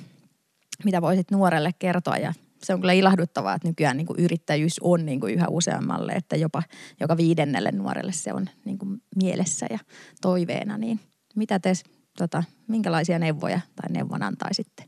mitä 0.85 1.01
voisit 1.01 1.31
nuorelle 1.31 1.71
kertoa 1.79 2.17
ja 2.17 2.33
se 2.63 2.73
on 2.73 2.79
kyllä 2.79 2.93
ilahduttavaa, 2.93 3.55
että 3.55 3.67
nykyään 3.67 3.97
niin 3.97 4.07
kuin 4.07 4.19
yrittäjyys 4.19 4.79
on 4.81 5.05
niin 5.05 5.19
kuin 5.19 5.33
yhä 5.33 5.47
useammalle, 5.49 6.11
että 6.11 6.35
jopa 6.35 6.63
joka 6.99 7.17
viidennelle 7.17 7.71
nuorelle 7.71 8.11
se 8.11 8.33
on 8.33 8.49
niin 8.65 8.77
kuin 8.77 9.01
mielessä 9.15 9.65
ja 9.69 9.79
toiveena. 10.21 10.77
Niin 10.77 10.99
mitä 11.35 11.59
te, 11.59 11.73
tota, 12.17 12.43
minkälaisia 12.67 13.19
neuvoja 13.19 13.59
tai 13.75 13.91
neuvon 13.91 14.23
antaisitte 14.23 14.83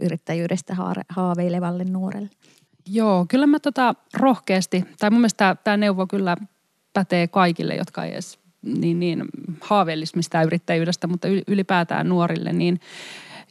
yrittäjyydestä 0.00 0.76
haaveilevalle 1.08 1.84
nuorelle? 1.84 2.30
Joo, 2.86 3.26
kyllä 3.28 3.46
mä 3.46 3.60
tota 3.60 3.94
rohkeasti, 4.14 4.84
tai 4.98 5.10
mun 5.10 5.20
mielestä 5.20 5.56
tämä 5.64 5.76
neuvo 5.76 6.06
kyllä 6.06 6.36
pätee 6.92 7.28
kaikille, 7.28 7.74
jotka 7.74 8.04
ei 8.04 8.12
edes 8.12 8.38
niin, 8.62 9.00
niin 9.00 9.24
haaveilisi 9.60 10.16
mistään 10.16 10.46
yrittäjyydestä, 10.46 11.06
mutta 11.06 11.28
ylipäätään 11.48 12.08
nuorille, 12.08 12.52
niin 12.52 12.80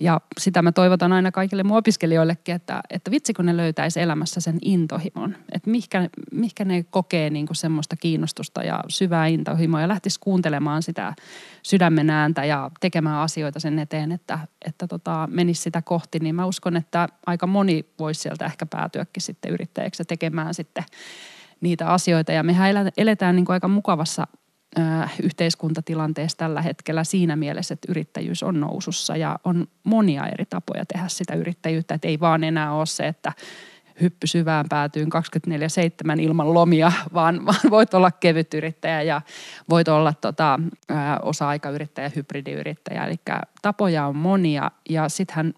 ja 0.02 0.22
sitä 0.40 0.62
mä 0.62 0.72
toivotan 0.72 1.14
aina 1.14 1.32
kaikille 1.32 1.64
mun 1.64 1.78
opiskelijoillekin, 1.78 2.56
että, 2.56 2.82
että 2.90 3.12
vitsi 3.12 3.34
kun 3.34 3.46
ne 3.46 3.58
löytäisi 3.58 4.00
elämässä 4.00 4.42
sen 4.42 4.58
intohimon. 4.62 5.36
Että 5.52 5.70
mihkä, 5.70 6.10
mihkä 6.32 6.66
ne 6.66 6.86
kokee 6.90 7.30
niin 7.30 7.46
kuin 7.46 7.58
semmoista 7.58 7.96
kiinnostusta 7.96 8.64
ja 8.64 8.84
syvää 8.88 9.28
intohimoa 9.28 9.82
ja 9.82 9.88
lähtisi 9.88 10.20
kuuntelemaan 10.20 10.84
sitä 10.84 11.14
sydämen 11.64 12.10
ääntä 12.10 12.46
ja 12.46 12.72
tekemään 12.80 13.20
asioita 13.20 13.60
sen 13.60 13.80
eteen, 13.80 14.12
että, 14.12 14.40
että 14.66 14.88
tota, 14.88 15.28
menisi 15.32 15.62
sitä 15.62 15.82
kohti. 15.82 16.20
Niin 16.20 16.36
mä 16.36 16.46
uskon, 16.46 16.78
että 16.78 17.10
aika 17.26 17.48
moni 17.48 17.86
voisi 18.00 18.22
sieltä 18.22 18.46
ehkä 18.46 18.66
päätyäkin 18.66 19.24
sitten 19.24 19.52
yrittäjäksi 19.52 20.04
tekemään 20.04 20.54
sitten 20.54 20.84
niitä 21.62 21.88
asioita. 21.88 22.32
Ja 22.32 22.44
mehän 22.44 22.92
eletään 22.98 23.36
niin 23.36 23.46
kuin 23.46 23.54
aika 23.54 23.68
mukavassa 23.68 24.28
yhteiskuntatilanteessa 25.24 26.38
tällä 26.38 26.62
hetkellä 26.62 27.04
siinä 27.04 27.36
mielessä, 27.36 27.74
että 27.74 27.92
yrittäjyys 27.92 28.44
on 28.44 28.60
nousussa 28.60 29.18
ja 29.18 29.40
on 29.44 29.68
monia 29.84 30.28
eri 30.28 30.46
tapoja 30.46 30.86
tehdä 30.86 31.08
sitä 31.08 31.34
yrittäjyyttä. 31.34 31.96
Että 31.96 32.08
ei 32.08 32.20
vaan 32.20 32.44
enää 32.44 32.74
ole 32.74 32.86
se, 32.86 33.08
että 33.08 33.34
hyppy 34.02 34.28
syvään 34.28 34.66
päätyyn 34.70 35.10
24-7 36.18 36.20
ilman 36.20 36.54
lomia, 36.54 36.92
vaan, 37.14 37.46
vaan 37.46 37.60
voit 37.70 37.94
olla 37.94 38.12
kevyt 38.12 38.54
yrittäjä 38.54 39.02
ja 39.02 39.22
voit 39.70 39.88
olla 39.88 40.14
tota, 40.14 40.60
osa-aikayrittäjä, 41.22 42.12
hybridiyrittäjä. 42.16 43.06
Eli 43.06 43.16
tapoja 43.62 44.06
on 44.06 44.16
monia 44.16 44.72
ja 44.90 45.10
sittenhän 45.10 45.54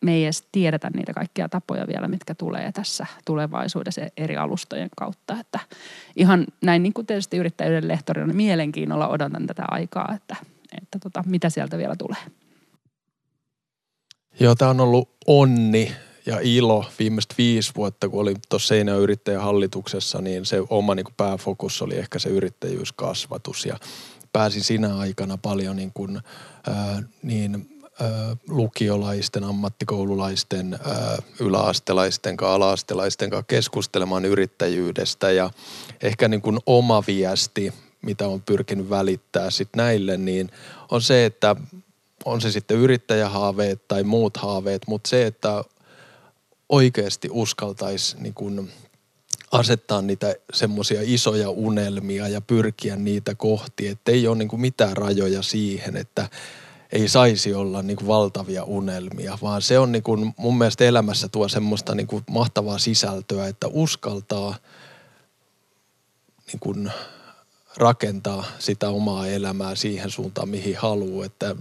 me 0.00 0.14
ei 0.14 0.24
edes 0.24 0.44
tiedetä 0.52 0.90
niitä 0.94 1.12
kaikkia 1.12 1.48
tapoja 1.48 1.86
vielä, 1.86 2.08
mitkä 2.08 2.34
tulee 2.34 2.72
tässä 2.72 3.06
tulevaisuudessa 3.24 4.00
eri 4.16 4.36
alustojen 4.36 4.88
kautta. 4.96 5.36
Että 5.40 5.60
ihan 6.16 6.46
näin 6.62 6.82
niin 6.82 6.92
kuin 6.92 7.06
tietysti 7.06 7.36
yrittäjyyden 7.36 7.88
lehtorina 7.88 8.26
niin 8.26 8.36
mielenkiinnolla 8.36 9.08
odotan 9.08 9.46
tätä 9.46 9.64
aikaa, 9.68 10.14
että, 10.16 10.36
että 10.82 10.98
tota, 10.98 11.24
mitä 11.26 11.50
sieltä 11.50 11.78
vielä 11.78 11.96
tulee. 11.96 12.20
Joo, 14.40 14.54
tämä 14.54 14.70
on 14.70 14.80
ollut 14.80 15.08
onni 15.26 15.92
ja 16.26 16.38
ilo 16.42 16.84
viimeiset 16.98 17.34
viisi 17.38 17.72
vuotta, 17.76 18.08
kun 18.08 18.20
olin 18.20 18.36
tuossa 18.48 18.68
Seinäjoen 18.68 19.02
yrittäjän 19.02 19.42
hallituksessa, 19.42 20.20
niin 20.20 20.46
se 20.46 20.62
oma 20.70 20.94
niin 20.94 21.04
kuin 21.04 21.14
pääfokus 21.16 21.82
oli 21.82 21.96
ehkä 21.96 22.18
se 22.18 22.28
yrittäjyyskasvatus 22.28 23.66
ja 23.66 23.78
pääsin 24.32 24.64
siinä 24.64 24.96
aikana 24.96 25.38
paljon 25.38 25.76
niin 25.76 25.92
kuin, 25.94 26.20
ää, 26.66 27.02
niin 27.22 27.77
lukiolaisten, 28.48 29.44
ammattikoululaisten, 29.44 30.78
yläastelaisten 31.40 32.36
kanssa, 32.36 32.54
alaastelaisten 32.54 33.30
kanssa 33.30 33.46
keskustelemaan 33.48 34.24
yrittäjyydestä 34.24 35.30
ja 35.30 35.50
ehkä 36.02 36.28
niin 36.28 36.42
kuin 36.42 36.58
oma 36.66 37.04
viesti, 37.06 37.72
mitä 38.02 38.28
on 38.28 38.42
pyrkinyt 38.42 38.90
välittää 38.90 39.50
sit 39.50 39.68
näille, 39.76 40.16
niin 40.16 40.50
on 40.90 41.02
se, 41.02 41.26
että 41.26 41.56
on 42.24 42.40
se 42.40 42.50
sitten 42.50 42.76
yrittäjähaaveet 42.76 43.88
tai 43.88 44.02
muut 44.04 44.36
haaveet, 44.36 44.82
mutta 44.86 45.08
se, 45.08 45.26
että 45.26 45.64
oikeasti 46.68 47.28
uskaltaisi 47.32 48.16
niin 48.20 48.34
kuin 48.34 48.70
asettaa 49.52 50.02
niitä 50.02 50.34
semmoisia 50.52 51.00
isoja 51.04 51.50
unelmia 51.50 52.28
ja 52.28 52.40
pyrkiä 52.40 52.96
niitä 52.96 53.34
kohti, 53.34 53.88
että 53.88 54.12
ei 54.12 54.26
ole 54.26 54.38
niin 54.38 54.48
kuin 54.48 54.60
mitään 54.60 54.96
rajoja 54.96 55.42
siihen, 55.42 55.96
että 55.96 56.28
ei 56.92 57.08
saisi 57.08 57.54
olla 57.54 57.82
niin 57.82 57.96
kuin 57.96 58.06
valtavia 58.06 58.64
unelmia, 58.64 59.38
vaan 59.42 59.62
se 59.62 59.78
on 59.78 59.92
niin 59.92 60.02
kuin 60.02 60.34
mun 60.36 60.58
mielestä 60.58 60.84
elämässä 60.84 61.28
tuo 61.28 61.48
semmoista 61.48 61.94
niin 61.94 62.06
kuin 62.06 62.24
mahtavaa 62.30 62.78
sisältöä, 62.78 63.46
että 63.46 63.66
uskaltaa 63.66 64.54
niin 66.46 66.60
kuin 66.60 66.92
rakentaa 67.76 68.44
sitä 68.58 68.88
omaa 68.88 69.26
elämää 69.26 69.74
siihen 69.74 70.10
suuntaan, 70.10 70.48
mihin 70.48 70.76
haluaa. 70.76 71.26
Että 71.26 71.56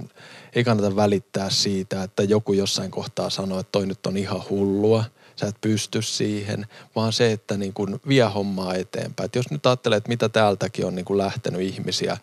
ei 0.54 0.64
kannata 0.64 0.96
välittää 0.96 1.50
siitä, 1.50 2.04
että 2.04 2.24
joku 2.24 2.54
jossain 2.54 2.92
kohtaa 2.92 3.30
sanoo, 3.30 3.60
että 3.60 3.72
toi 3.72 3.88
nyt 3.88 4.08
on 4.08 4.18
ihan 4.18 4.44
hullua, 4.50 5.04
sä 5.36 5.48
et 5.48 5.62
pysty 5.62 6.02
siihen, 6.02 6.68
vaan 6.96 7.14
se, 7.14 7.32
että 7.32 7.58
niin 7.58 7.74
kuin 7.74 8.02
vie 8.08 8.24
hommaa 8.24 8.76
eteenpäin. 8.76 9.26
Et 9.26 9.36
jos 9.36 9.52
nyt 9.52 9.66
ajattelee, 9.66 9.98
että 9.98 10.10
mitä 10.10 10.30
täältäkin 10.30 10.86
on 10.86 10.96
niin 10.96 11.06
kuin 11.06 11.18
lähtenyt 11.18 11.62
ihmisiä, 11.62 12.18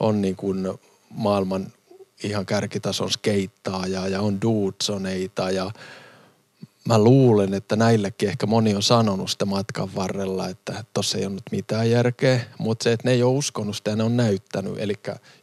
on 0.00 0.22
niin 0.22 0.36
kuin 0.36 0.68
maailman 1.10 1.72
ihan 2.24 2.46
kärkitason 2.46 3.10
skeittaaja 3.10 4.08
ja 4.08 4.20
on 4.20 4.40
dudesoneita 4.42 5.50
ja 5.50 5.70
mä 6.88 6.98
luulen, 6.98 7.54
että 7.54 7.76
näillekin 7.76 8.28
ehkä 8.28 8.46
moni 8.46 8.74
on 8.74 8.82
sanonut 8.82 9.30
sitä 9.30 9.44
matkan 9.44 9.94
varrella, 9.94 10.48
että 10.48 10.84
tossa 10.94 11.18
ei 11.18 11.26
ole 11.26 11.34
nyt 11.34 11.42
mitään 11.50 11.90
järkeä, 11.90 12.40
mutta 12.58 12.84
se, 12.84 12.92
että 12.92 13.08
ne 13.08 13.12
ei 13.12 13.22
ole 13.22 13.38
uskonut 13.38 13.76
sitä 13.76 13.90
ja 13.90 13.96
ne 13.96 14.02
on 14.02 14.16
näyttänyt. 14.16 14.74
Eli 14.78 14.94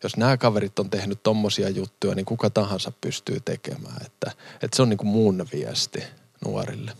jos 0.04 0.18
nämä 0.18 0.38
kaverit 0.38 0.80
on 0.80 0.90
tehnyt 0.90 1.24
tommosia 1.24 1.70
juttuja, 1.70 2.16
niin 2.16 2.26
kuka 2.26 2.50
tahansa 2.50 2.92
pystyy 3.02 3.40
tekemään. 3.40 4.06
Että, 4.06 4.32
että 4.54 4.76
se 4.76 4.82
on 4.82 4.90
niin 4.90 4.98
kuin 4.98 5.10
mun 5.10 5.46
viesti 5.54 6.04
nuorille. 6.46 6.92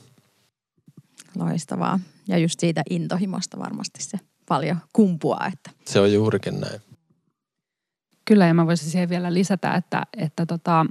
Loistavaa. 1.36 2.00
Ja 2.28 2.38
just 2.38 2.60
siitä 2.60 2.84
intohimosta 2.90 3.60
varmasti 3.60 4.04
se 4.04 4.20
paljon 4.48 4.78
kumpuaa. 4.94 5.48
Että... 5.54 5.72
Se 5.86 6.00
on 6.00 6.14
juurikin 6.14 6.60
näin. 6.60 6.82
Kyllä, 8.26 8.48
ja 8.48 8.54
mä 8.54 8.68
voisin 8.68 8.90
siihen 8.90 9.10
vielä 9.10 9.34
lisätä, 9.34 9.74
että, 9.74 10.06
että 10.18 10.46
tota, 10.46 10.86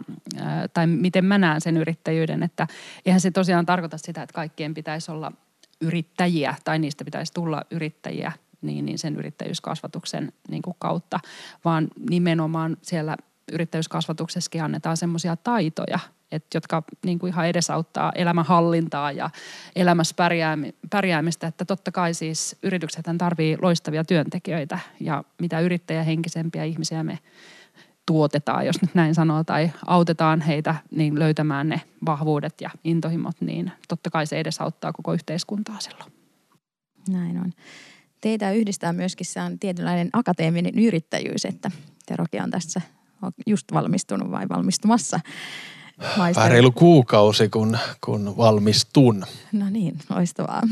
tai 0.75 0.87
miten 0.87 1.25
mä 1.25 1.38
näen 1.38 1.61
sen 1.61 1.77
yrittäjyyden, 1.77 2.43
että 2.43 2.66
eihän 3.07 3.21
se 3.21 3.31
tosiaan 3.31 3.66
tarkoita 3.66 3.99
sitä, 3.99 4.23
että 4.23 4.35
kaikkien 4.35 4.75
pitäisi 4.75 5.11
olla 5.11 5.33
yrittäjiä 5.81 6.55
tai 6.64 6.79
niistä 6.79 7.05
pitäisi 7.05 7.33
tulla 7.33 7.62
yrittäjiä 7.71 8.33
niin, 8.62 8.87
niin 8.87 8.99
sen 8.99 9.16
yrittäjyyskasvatuksen 9.16 10.33
niin 10.49 10.62
kuin 10.62 10.77
kautta, 10.79 11.21
vaan 11.64 11.88
nimenomaan 12.11 12.77
siellä 12.83 13.16
yrittäjyyskasvatuksessakin 13.53 14.62
annetaan 14.62 14.97
semmoisia 14.97 15.37
taitoja, 15.37 15.99
et, 16.33 16.45
jotka 16.55 16.83
niin 17.05 17.19
kuin 17.19 17.33
ihan 17.33 17.47
edesauttaa 17.47 18.12
elämänhallintaa 18.14 19.12
ja 19.12 19.31
elämässä 19.77 20.14
pärjäämistä. 20.90 21.47
Että 21.47 21.64
totta 21.64 21.93
kai 21.93 22.14
siis 22.14 22.57
yritykset 22.62 23.05
tarvii 23.19 23.57
loistavia 23.62 24.05
työntekijöitä 24.05 24.79
ja 25.01 25.25
mitä 25.40 25.61
yrittäjähenkisempiä 25.61 26.64
ihmisiä 26.64 27.03
me 27.03 27.19
tuotetaan, 28.07 28.66
jos 28.66 28.83
nyt 28.83 28.95
näin 28.95 29.14
sanoo, 29.14 29.45
tai 29.45 29.71
autetaan 29.87 30.40
heitä 30.40 30.75
niin 30.90 31.19
löytämään 31.19 31.69
ne 31.69 31.81
vahvuudet 32.07 32.61
ja 32.61 32.71
intohimot, 32.85 33.40
niin 33.40 33.73
totta 33.88 34.11
kai 34.11 34.27
se 34.27 34.40
edesauttaa 34.40 34.93
koko 34.93 35.12
yhteiskuntaa 35.12 35.81
silloin. 35.81 36.12
Näin 37.09 37.38
on. 37.38 37.53
teitä 38.21 38.53
yhdistää 38.53 38.93
myöskin 38.93 39.27
se 39.27 39.40
on 39.40 39.59
tietynlainen 39.59 40.11
akateeminen 40.12 40.79
yrittäjyys, 40.79 41.45
että 41.45 41.71
Terokin 42.07 42.43
on 42.43 42.51
tässä 42.51 42.81
just 43.47 43.73
valmistunut 43.73 44.31
vai 44.31 44.49
valmistumassa 44.49 45.21
Vähän 46.36 46.50
reilu 46.50 46.72
kuukausi, 46.72 47.48
kun, 47.48 47.78
kun 48.00 48.36
valmistun. 48.36 49.24
No 49.52 49.70
niin, 49.70 49.98
loistavaa. 50.10 50.62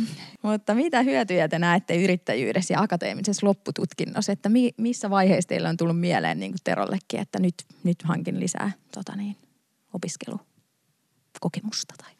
Mutta 0.43 0.75
mitä 0.75 1.03
hyötyjä 1.03 1.49
te 1.49 1.59
näette 1.59 2.05
yrittäjyydessä 2.05 2.75
ja 2.75 2.81
akateemisessa 2.81 3.47
loppututkinnossa? 3.47 4.33
Että 4.33 4.49
mi, 4.49 4.73
missä 4.77 5.11
vaiheessa 5.11 5.49
teillä 5.49 5.69
on 5.69 5.77
tullut 5.77 6.01
mieleen 6.01 6.41
niin 6.41 6.53
kuin 6.53 6.61
Terollekin, 6.65 7.21
että 7.21 7.39
nyt, 7.39 7.55
nyt 7.85 8.03
hankin 8.03 8.41
lisää 8.41 8.73
tota 8.95 9.17
niin, 9.17 9.37
opiskelukokemusta 9.95 11.95
tai 11.99 12.11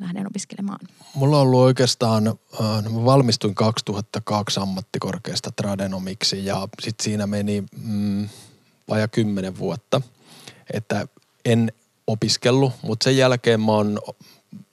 lähden 0.00 0.26
opiskelemaan? 0.26 0.80
Mulla 1.14 1.36
on 1.36 1.42
ollut 1.42 1.60
oikeastaan, 1.60 2.26
äh, 2.26 2.92
mä 2.92 3.04
valmistuin 3.04 3.54
2002 3.54 4.60
ammattikorkeasta 4.60 5.50
tradenomiksi 5.56 6.44
ja 6.44 6.68
sitten 6.82 7.04
siinä 7.04 7.26
meni 7.26 7.64
mm, 7.84 8.28
vajaa 8.88 9.08
kymmenen 9.08 9.58
vuotta. 9.58 10.00
Että 10.72 11.06
en 11.44 11.72
opiskellut, 12.06 12.72
mutta 12.82 13.04
sen 13.04 13.16
jälkeen 13.16 13.60
mä 13.60 13.72
oon, 13.72 14.00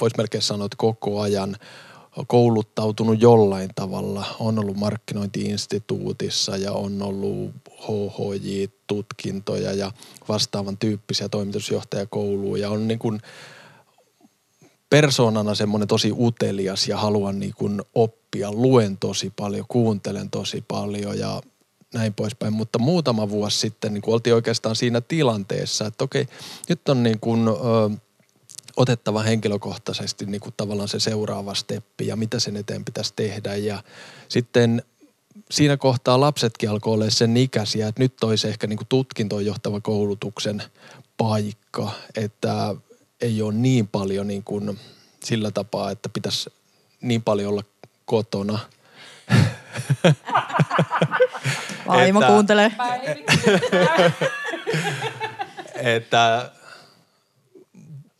vois 0.01 0.17
melkein 0.17 0.41
sanoa, 0.41 0.65
että 0.65 0.77
koko 0.77 1.21
ajan 1.21 1.57
kouluttautunut 2.27 3.21
jollain 3.21 3.69
tavalla. 3.75 4.25
On 4.39 4.59
ollut 4.59 4.77
markkinointiinstituutissa 4.77 6.57
ja 6.57 6.71
on 6.71 7.01
ollut 7.01 7.51
HHJ-tutkintoja 7.79 9.73
ja 9.73 9.91
vastaavan 10.29 10.77
tyyppisiä 10.77 11.29
toimitusjohtajakouluja. 11.29 12.61
Ja 12.61 12.69
on 12.69 12.87
niin 12.87 12.99
kuin 12.99 13.19
persoonana 14.89 15.55
semmoinen 15.55 15.87
tosi 15.87 16.13
utelias 16.17 16.87
ja 16.87 16.97
haluan 16.97 17.39
niin 17.39 17.53
kuin 17.57 17.81
oppia. 17.95 18.51
Luen 18.51 18.97
tosi 18.97 19.33
paljon, 19.35 19.65
kuuntelen 19.67 20.29
tosi 20.29 20.63
paljon 20.67 21.19
ja 21.19 21.41
näin 21.93 22.13
poispäin. 22.13 22.53
Mutta 22.53 22.79
muutama 22.79 23.29
vuosi 23.29 23.59
sitten 23.59 23.93
niin 23.93 24.01
kuin 24.01 24.13
oltiin 24.13 24.35
oikeastaan 24.35 24.75
siinä 24.75 25.01
tilanteessa, 25.01 25.85
että 25.85 26.03
okei, 26.03 26.27
nyt 26.69 26.89
on 26.89 27.03
niin 27.03 27.19
kuin, 27.19 27.47
ö, 27.47 27.53
otettava 28.77 29.23
henkilökohtaisesti 29.23 30.25
niin 30.25 30.41
kuin 30.41 30.53
tavallaan 30.57 30.89
se 30.89 30.99
seuraava 30.99 31.53
steppi 31.53 32.07
ja 32.07 32.15
mitä 32.15 32.39
sen 32.39 32.57
eteen 32.57 32.85
pitäisi 32.85 33.13
tehdä. 33.15 33.55
Ja 33.55 33.83
sitten 34.27 34.83
siinä 35.51 35.77
kohtaa 35.77 36.19
lapsetkin 36.19 36.69
alkoi 36.69 36.93
olla 36.93 37.09
sen 37.09 37.37
ikäisiä, 37.37 37.87
että 37.87 38.01
nyt 38.01 38.23
olisi 38.23 38.47
ehkä 38.47 38.67
niin 38.67 38.77
kuin 38.77 38.87
tutkintoon 38.87 39.45
johtava 39.45 39.81
koulutuksen 39.81 40.63
paikka, 41.17 41.91
että 42.15 42.75
ei 43.21 43.41
ole 43.41 43.53
niin 43.53 43.87
paljon 43.87 44.27
niin 44.27 44.43
kuin 44.43 44.79
sillä 45.23 45.51
tapaa, 45.51 45.91
että 45.91 46.09
pitäisi 46.09 46.49
niin 47.01 47.21
paljon 47.21 47.49
olla 47.49 47.63
kotona– 48.05 48.59
Vaimo 51.87 52.19
että, 52.19 52.31
kuuntelee. 52.31 52.71
että 55.97 56.51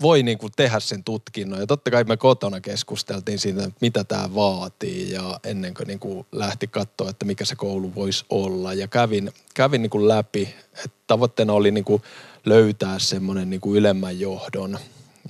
voi 0.01 0.23
niin 0.23 0.37
kuin 0.37 0.53
tehdä 0.55 0.79
sen 0.79 1.03
tutkinnon. 1.03 1.59
Ja 1.59 1.67
totta 1.67 1.91
kai 1.91 2.03
me 2.03 2.17
kotona 2.17 2.61
keskusteltiin 2.61 3.39
siitä, 3.39 3.71
mitä 3.81 4.03
tämä 4.03 4.35
vaatii 4.35 5.11
ja 5.11 5.39
ennen 5.43 5.73
kuin, 5.73 5.87
niin 5.87 5.99
kuin 5.99 6.25
lähti 6.31 6.67
katsoa, 6.67 7.09
että 7.09 7.25
mikä 7.25 7.45
se 7.45 7.55
koulu 7.55 7.95
voisi 7.95 8.25
olla. 8.29 8.73
Ja 8.73 8.87
kävin, 8.87 9.31
kävin 9.53 9.81
niin 9.81 9.89
kuin 9.89 10.07
läpi, 10.07 10.55
että 10.85 10.97
tavoitteena 11.07 11.53
oli 11.53 11.71
niin 11.71 11.85
kuin 11.85 12.01
löytää 12.45 12.99
semmoinen 12.99 13.49
niin 13.49 13.61
kuin 13.61 13.77
ylemmän 13.77 14.19
johdon 14.19 14.79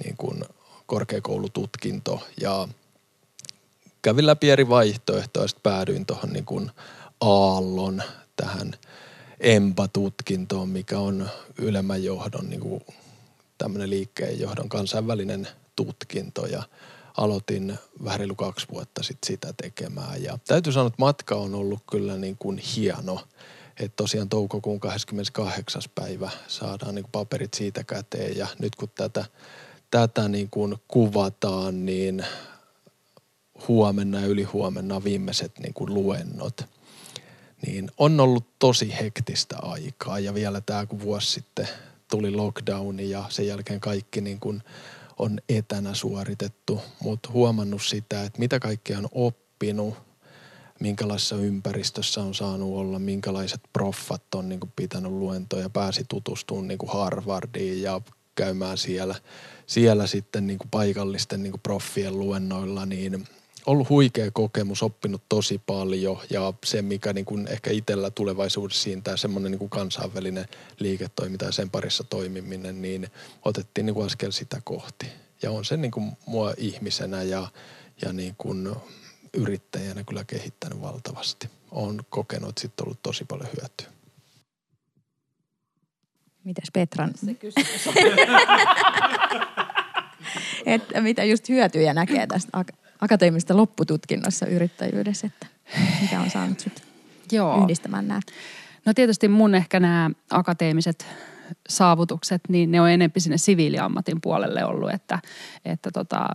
niin 0.04 0.18
kuin 0.18 0.44
korkeakoulututkinto 0.86 2.28
ja 2.42 2.68
kävin 4.02 4.28
läpi 4.28 4.50
eri 4.50 4.70
vaihtoehtoja, 4.70 5.48
sitten 5.48 5.72
päädyin 5.72 6.06
tuohon 6.06 6.34
niin 6.34 6.46
kuin 6.46 6.72
Aallon 7.22 8.04
tähän 8.36 8.74
EMPA-tutkintoon, 9.40 10.70
mikä 10.70 11.00
on 11.00 11.30
ylemmän 11.58 12.04
johdon 12.04 12.50
niin 12.50 12.62
kuin 12.62 12.82
tämmöinen 13.58 13.90
liikkeen 13.90 14.40
johdon 14.40 14.70
kansainvälinen 14.70 15.48
tutkinto 15.76 16.46
ja 16.46 16.64
aloitin 17.18 17.78
vähän 18.04 18.20
reilu 18.20 18.36
kaksi 18.36 18.68
vuotta 18.72 19.04
sitten 19.04 19.28
sitä 19.28 19.54
tekemään. 19.62 20.24
Ja 20.24 20.40
täytyy 20.48 20.74
sanoa, 20.74 20.88
että 20.88 21.00
matka 21.00 21.36
on 21.36 21.56
ollut 21.56 21.84
kyllä 21.92 22.18
niin 22.18 22.38
kuin 22.40 22.58
hieno. 22.58 23.20
Että 23.80 23.96
tosiaan 23.96 24.30
toukokuun 24.30 24.80
28. 24.80 25.82
päivä 25.96 26.30
saadaan 26.48 26.96
niin 26.96 27.04
kuin 27.04 27.12
paperit 27.12 27.54
siitä 27.54 27.84
käteen 27.84 28.38
ja 28.38 28.48
nyt 28.60 28.76
kun 28.76 28.90
tätä, 28.96 29.26
tätä 29.92 30.28
niin 30.28 30.50
kuin 30.50 30.76
kuvataan, 30.88 31.86
niin 31.86 32.26
huomenna 33.68 34.20
ja 34.20 34.28
ylihuomenna 34.28 35.04
viimeiset 35.04 35.60
niin 35.60 35.74
kuin 35.74 35.94
luennot. 35.94 36.73
Niin 37.66 37.92
on 37.98 38.20
ollut 38.20 38.46
tosi 38.60 38.94
hektistä 39.02 39.56
aikaa. 39.62 40.20
Ja 40.20 40.34
vielä 40.34 40.62
tämä 40.62 40.86
kun 40.86 41.02
vuosi 41.02 41.32
sitten 41.32 41.68
tuli 42.12 42.32
lockdown 42.32 43.00
ja 43.00 43.26
sen 43.30 43.48
jälkeen 43.48 43.80
kaikki 43.80 44.22
niin 44.22 44.40
kuin 44.40 44.64
on 45.20 45.40
etänä 45.50 45.94
suoritettu, 45.94 46.82
mutta 47.02 47.30
huomannut 47.32 47.84
sitä, 47.84 48.24
että 48.24 48.40
mitä 48.40 48.60
kaikkea 48.60 48.98
on 48.98 49.08
oppinut, 49.12 49.96
minkälaisessa 50.80 51.36
ympäristössä 51.36 52.22
on 52.22 52.34
saanut 52.34 52.76
olla, 52.76 53.00
minkälaiset 53.00 53.62
proffat 53.74 54.36
on 54.36 54.50
niin 54.50 54.60
kuin 54.60 54.72
pitänyt 54.76 55.12
luentoja, 55.12 55.70
pääsi 55.70 56.06
tutustumaan 56.10 56.68
niin 56.68 56.78
kuin 56.78 56.92
Harvardiin 56.92 57.82
ja 57.82 58.02
käymään 58.36 58.78
siellä, 58.78 59.16
siellä 59.68 60.08
sitten 60.08 60.48
niin 60.48 60.60
kuin 60.60 60.70
paikallisten 60.72 61.44
niin 61.44 61.52
kuin 61.52 61.62
proffien 61.62 62.20
luennoilla, 62.20 62.86
niin 62.86 63.28
ollut 63.66 63.90
huikea 63.90 64.32
kokemus, 64.32 64.84
oppinut 64.84 65.22
tosi 65.30 65.62
paljon 65.66 66.20
ja 66.30 66.54
se, 66.66 66.82
mikä 66.82 67.14
niin 67.14 67.26
kuin 67.26 67.48
ehkä 67.48 67.72
itsellä 67.72 68.10
tulevaisuudessa 68.10 68.90
tämä 69.04 69.18
semmoinen 69.18 69.52
niin 69.52 69.60
kuin 69.60 69.70
kansainvälinen 69.70 70.46
liiketoiminta 70.80 71.46
ja 71.46 71.52
sen 71.52 71.70
parissa 71.70 72.04
toimiminen, 72.04 72.82
niin 72.82 73.08
otettiin 73.46 73.86
niin 73.86 73.94
kuin 73.94 74.06
askel 74.06 74.32
sitä 74.32 74.62
kohti. 74.64 75.06
Ja 75.42 75.52
on 75.52 75.66
se 75.66 75.78
niin 75.78 75.92
kuin 75.92 76.12
mua 76.26 76.54
ihmisenä 76.58 77.24
ja, 77.24 77.48
ja 78.06 78.14
niin 78.14 78.36
kuin 78.38 78.76
yrittäjänä 79.34 80.04
kyllä 80.04 80.24
kehittänyt 80.24 80.82
valtavasti. 80.82 81.50
Olen 81.72 82.02
kokenut, 82.10 82.50
että 82.50 82.62
siitä 82.62 82.84
on 82.84 82.88
ollut 82.88 83.02
tosi 83.02 83.26
paljon 83.26 83.50
hyötyä. 83.60 83.88
Mitäs 86.44 86.70
Petran? 86.74 87.12
Se 87.16 87.34
kysymys. 87.44 87.90
että 90.66 91.02
mitä 91.02 91.24
just 91.24 91.50
hyötyjä 91.50 91.94
näkee 91.94 92.28
tästä 92.28 92.58
akateemisesta 93.04 93.58
loppututkinnossa 93.58 94.46
yrittäjyydessä, 94.46 95.28
että 95.28 95.48
mitä 96.02 96.22
on 96.22 96.30
saanut 96.30 96.60
sut 96.60 96.84
Joo. 97.32 97.64
yhdistämään 97.64 98.08
nämä? 98.08 98.20
No 98.86 98.94
tietysti 98.94 99.28
mun 99.28 99.56
ehkä 99.56 99.80
nämä 99.80 100.10
akateemiset 100.30 101.06
saavutukset, 101.70 102.42
niin 102.50 102.72
ne 102.72 102.82
on 102.82 102.90
enempi 102.90 103.20
sinne 103.20 103.38
siviiliammatin 103.38 104.22
puolelle 104.22 104.66
ollut, 104.66 104.92
että, 104.92 105.20
että 105.66 105.92
tota, 105.92 106.26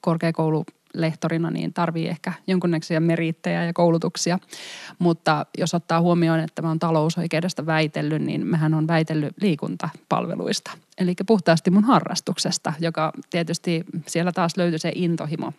korkeakoulu 0.00 0.64
lehtorina 0.94 1.50
niin 1.50 1.72
tarvii 1.72 2.08
ehkä 2.08 2.32
jonkunnäköisiä 2.46 3.00
meriittejä 3.00 3.64
ja 3.64 3.72
koulutuksia. 3.72 4.38
Mutta 4.98 5.46
jos 5.58 5.74
ottaa 5.74 6.00
huomioon, 6.00 6.40
että 6.40 6.62
mä 6.62 6.68
oon 6.68 6.78
talousoikeudesta 6.78 7.66
väitellyt, 7.66 8.22
niin 8.22 8.46
mähän 8.46 8.74
on 8.74 8.86
väitellyt 8.86 9.34
liikuntapalveluista. 9.40 10.70
Eli 10.98 11.14
puhtaasti 11.26 11.70
mun 11.70 11.84
harrastuksesta, 11.84 12.72
joka 12.80 13.12
tietysti 13.30 13.84
siellä 14.06 14.32
taas 14.32 14.56
löytyi 14.56 14.78
se 14.78 14.92
intohimo 14.94 15.52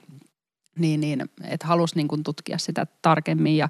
niin, 0.80 1.02
niin 1.02 1.30
että 1.44 1.68
halusi 1.68 1.96
niin 1.96 2.08
kuin 2.08 2.24
tutkia 2.24 2.58
sitä 2.58 2.88
tarkemmin 3.02 3.58
ja 3.58 3.70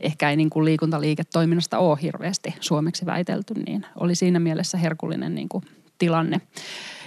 ehkä 0.00 0.30
ei 0.30 0.36
niin 0.36 0.50
kuin 0.50 0.64
liikuntaliiketoiminnasta 0.64 1.78
ole 1.78 1.98
hirveästi 2.02 2.54
suomeksi 2.60 3.06
väitelty, 3.06 3.54
niin 3.54 3.86
oli 3.96 4.14
siinä 4.14 4.40
mielessä 4.40 4.78
herkullinen 4.78 5.34
niin 5.34 5.48
kuin 5.48 5.64
tilanne. 5.98 6.40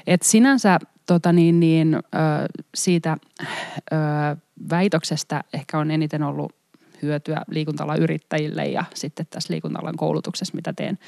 Et 0.08 0.21
sinänsä 0.21 0.79
tota 1.05 1.33
niin, 1.33 1.59
niin, 1.59 1.95
ö, 1.95 1.99
siitä 2.75 3.17
ö, 3.91 3.95
väitöksestä 4.69 5.43
ehkä 5.53 5.79
on 5.79 5.91
eniten 5.91 6.23
ollut 6.23 6.55
hyötyä 7.01 7.41
liikuntalan 7.47 7.99
yrittäjille 7.99 8.65
ja 8.65 8.83
sitten 8.93 9.27
tässä 9.29 9.53
liikuntalan 9.53 9.95
koulutuksessa, 9.97 10.55
mitä 10.55 10.73
teen 10.73 10.99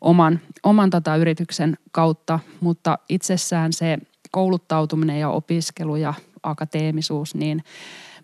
oman, 0.00 0.40
oman 0.62 0.90
tota 0.90 1.16
yrityksen 1.16 1.78
kautta. 1.92 2.38
Mutta 2.60 2.98
itsessään 3.08 3.72
se 3.72 3.98
kouluttautuminen 4.30 5.20
ja 5.20 5.28
opiskelu 5.28 5.96
ja 5.96 6.14
akateemisuus, 6.42 7.34
niin 7.34 7.62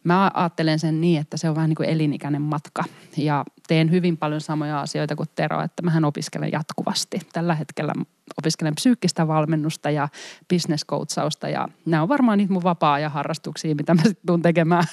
mä 0.05 0.31
ajattelen 0.35 0.79
sen 0.79 1.01
niin, 1.01 1.21
että 1.21 1.37
se 1.37 1.49
on 1.49 1.55
vähän 1.55 1.71
niin 1.71 1.77
kuin 1.77 1.89
elinikäinen 1.89 2.43
matka. 2.43 2.85
Ja 3.17 3.45
teen 3.69 3.91
hyvin 3.91 4.17
paljon 4.17 4.41
samoja 4.41 4.81
asioita 4.81 5.17
kuin 5.17 5.29
Tero, 5.35 5.63
että 5.63 5.83
mähän 5.83 6.05
opiskelen 6.05 6.53
jatkuvasti. 6.53 7.21
Tällä 7.33 7.55
hetkellä 7.55 7.93
opiskelen 8.39 8.75
psyykkistä 8.75 9.29
valmennusta 9.29 9.91
ja 9.91 10.09
bisneskoutsausta 10.49 11.49
ja 11.49 11.69
nämä 11.87 12.03
on 12.03 12.09
varmaan 12.09 12.39
niitä 12.39 12.53
mun 12.53 12.63
vapaa-ajan 12.63 13.11
harrastuksia, 13.11 13.75
mitä 13.75 13.95
mä 13.95 14.03
sitten 14.03 14.27
tuun 14.27 14.43
tekemään 14.43 14.85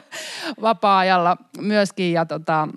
vapaa-ajalla 0.62 1.36
myöskin. 1.60 2.12
Ja 2.12 2.26
tota, 2.26 2.68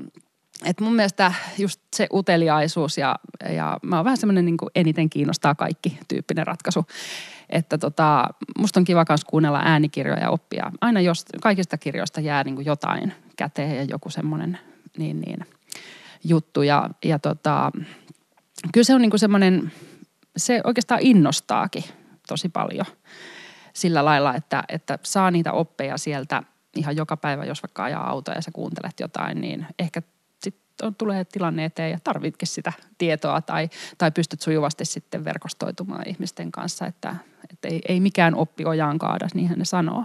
et 0.66 0.80
mun 0.82 0.96
mielestä 0.96 1.34
just 1.58 1.82
se 1.96 2.08
uteliaisuus 2.14 2.98
ja, 2.98 3.16
ja 3.50 3.78
mä 3.82 3.96
oon 3.96 4.06
vähän 4.06 4.18
semmoinen 4.18 4.46
niin 4.46 4.58
eniten 4.76 5.10
kiinnostaa 5.10 5.56
kaikki 5.56 6.00
tyyppinen 6.08 6.48
ratkaisu. 6.48 6.86
Että 7.50 7.78
tota, 7.78 8.28
musta 8.58 8.80
on 8.80 8.84
kiva 8.84 9.06
myös 9.10 9.26
kuunnella 9.26 9.62
äänikirjoja 9.64 10.22
ja 10.22 10.30
oppia. 10.30 10.72
Aina 10.82 11.02
jos, 11.02 11.26
kaikista 11.42 11.78
kirjoista 11.78 12.22
jää 12.22 12.44
niin 12.44 12.66
jotain 12.66 13.14
käteen 13.36 13.76
ja 13.76 13.84
joku 13.84 14.10
semmoinen 14.10 14.60
niin, 14.98 15.22
niin, 15.22 15.40
juttu. 16.24 16.62
Ja, 16.62 16.90
ja 17.06 17.20
tota, 17.20 17.72
kyllä 18.74 18.86
se 18.86 18.96
on 18.96 19.02
niin 19.02 19.20
semmoinen, 19.20 19.72
se 20.38 20.62
oikeastaan 20.64 21.02
innostaakin 21.04 21.84
tosi 22.28 22.50
paljon 22.50 22.86
sillä 23.74 24.06
lailla, 24.06 24.36
että, 24.36 24.64
että 24.70 25.00
saa 25.04 25.32
niitä 25.32 25.52
oppeja 25.52 25.98
sieltä 25.98 26.44
ihan 26.76 26.96
joka 26.96 27.18
päivä, 27.18 27.46
jos 27.46 27.64
vaikka 27.64 27.84
ajaa 27.84 28.10
autoa 28.10 28.36
ja 28.36 28.42
sä 28.42 28.52
kuuntelet 28.54 29.00
jotain, 29.00 29.42
niin 29.42 29.66
ehkä 29.80 30.02
sitten 30.44 30.96
tulee 30.96 31.26
tilanne 31.26 31.66
eteen 31.66 31.92
ja 31.92 32.00
tarvitkin 32.04 32.48
sitä 32.48 32.74
tietoa 32.98 33.42
tai, 33.42 33.70
tai 33.98 34.12
pystyt 34.12 34.42
sujuvasti 34.42 34.86
sitten 34.86 35.26
verkostoitumaan 35.26 36.10
ihmisten 36.10 36.52
kanssa, 36.52 36.86
että, 36.86 37.16
että 37.54 37.68
ei, 37.68 37.82
ei 37.88 38.00
mikään 38.00 38.36
oppi 38.36 38.66
ojaan 38.66 38.98
kaada, 38.98 39.28
niin 39.34 39.52
ne 39.56 39.66
sanoo. 39.66 40.04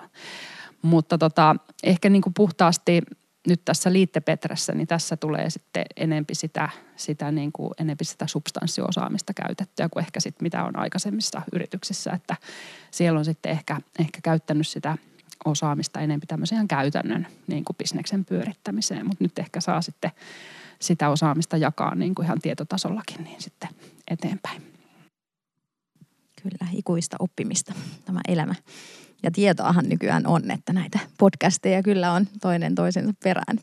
Mutta 0.83 1.19
tota, 1.19 1.57
ehkä 1.83 2.09
niin 2.09 2.23
kuin 2.23 2.35
puhtaasti 2.35 3.03
nyt 3.49 3.65
tässä 3.65 3.93
liittepetressä, 3.93 4.73
niin 4.73 4.87
tässä 4.87 5.17
tulee 5.17 5.51
sitten 5.51 5.85
enempi 5.97 6.35
sitä, 6.35 6.69
sitä, 6.97 7.33
niin 7.33 7.53
kuin, 7.53 7.71
enempi 7.81 8.05
sitä 8.05 8.27
substanssiosaamista 8.27 9.35
käytettyä 9.35 9.89
kuin 9.89 10.05
ehkä 10.05 10.21
sitten 10.21 10.45
mitä 10.45 10.65
on 10.65 10.79
aikaisemmissa 10.79 11.43
yrityksissä, 11.53 12.11
että 12.13 12.37
siellä 12.91 13.19
on 13.19 13.25
sitten 13.25 13.53
ehkä, 13.53 13.81
ehkä 13.99 14.21
käyttänyt 14.23 14.67
sitä 14.67 14.99
osaamista 15.45 16.01
enempi 16.01 16.27
tämmöisen 16.27 16.69
käytännön 16.69 17.27
niin 17.47 17.65
kuin 17.65 17.77
bisneksen 17.77 18.25
pyörittämiseen, 18.25 19.07
mutta 19.07 19.25
nyt 19.25 19.39
ehkä 19.39 19.61
saa 19.61 19.83
sitten 19.83 20.11
sitä 20.81 21.09
osaamista 21.09 21.57
jakaa 21.57 21.95
niin 21.95 22.15
kuin 22.15 22.27
ihan 22.27 22.41
tietotasollakin 22.41 23.25
niin 23.25 23.43
sitten 23.43 23.71
eteenpäin. 24.09 24.63
Kyllä, 26.43 26.71
ikuista 26.73 27.17
oppimista 27.19 27.75
tämä 28.05 28.21
elämä. 28.29 28.55
Ja 29.23 29.31
tietoahan 29.31 29.89
nykyään 29.89 30.27
on, 30.27 30.51
että 30.51 30.73
näitä 30.73 30.99
podcasteja 31.19 31.83
kyllä 31.83 32.13
on 32.13 32.27
toinen 32.41 32.75
toisensa 32.75 33.13
perään. 33.25 33.59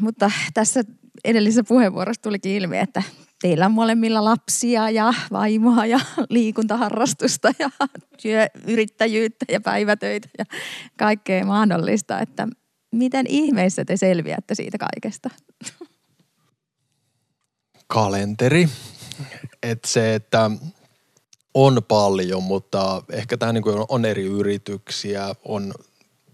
Mutta 0.00 0.30
tässä 0.54 0.84
edellisessä 1.24 1.64
puheenvuorossa 1.68 2.22
tulikin 2.22 2.52
ilmi, 2.52 2.78
että 2.78 3.02
teillä 3.42 3.66
on 3.66 3.72
molemmilla 3.72 4.24
lapsia 4.24 4.90
ja 4.90 5.14
vaimoa 5.32 5.86
ja 5.86 6.00
liikuntaharrastusta 6.30 7.52
ja 7.58 7.70
työyrittäjyyttä 8.22 9.44
ja 9.48 9.60
päivätöitä 9.60 10.28
ja 10.38 10.44
kaikkea 10.98 11.44
mahdollista. 11.44 12.20
Että 12.20 12.48
miten 12.92 13.26
ihmeessä 13.28 13.84
te 13.84 13.96
selviätte 13.96 14.54
siitä 14.54 14.78
kaikesta? 14.78 15.30
Kalenteri. 17.86 18.68
Että 19.62 19.88
se, 19.88 20.14
että 20.14 20.50
on 21.58 21.82
paljon, 21.88 22.42
mutta 22.42 23.02
ehkä 23.12 23.36
tämä 23.36 23.52
niin 23.52 23.64
on 23.88 24.04
eri 24.04 24.24
yrityksiä, 24.24 25.34
on 25.44 25.74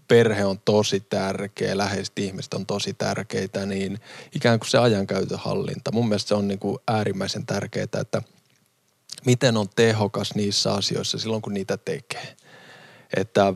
perhe 0.07 0.45
on 0.45 0.59
tosi 0.65 0.99
tärkeä, 0.99 1.77
läheiset 1.77 2.19
ihmiset 2.19 2.53
on 2.53 2.65
tosi 2.65 2.93
tärkeitä, 2.93 3.65
niin 3.65 3.99
ikään 4.35 4.59
kuin 4.59 4.69
se 4.69 4.77
ajankäytön 4.77 5.39
hallinta. 5.39 5.91
Mun 5.91 6.07
mielestä 6.07 6.27
se 6.27 6.35
on 6.35 6.47
niin 6.47 6.59
kuin 6.59 6.77
äärimmäisen 6.87 7.45
tärkeää, 7.45 7.87
että 8.01 8.21
miten 9.25 9.57
on 9.57 9.67
tehokas 9.75 10.35
niissä 10.35 10.73
asioissa 10.73 11.17
silloin, 11.17 11.41
kun 11.41 11.53
niitä 11.53 11.77
tekee. 11.77 12.35
Että 13.17 13.53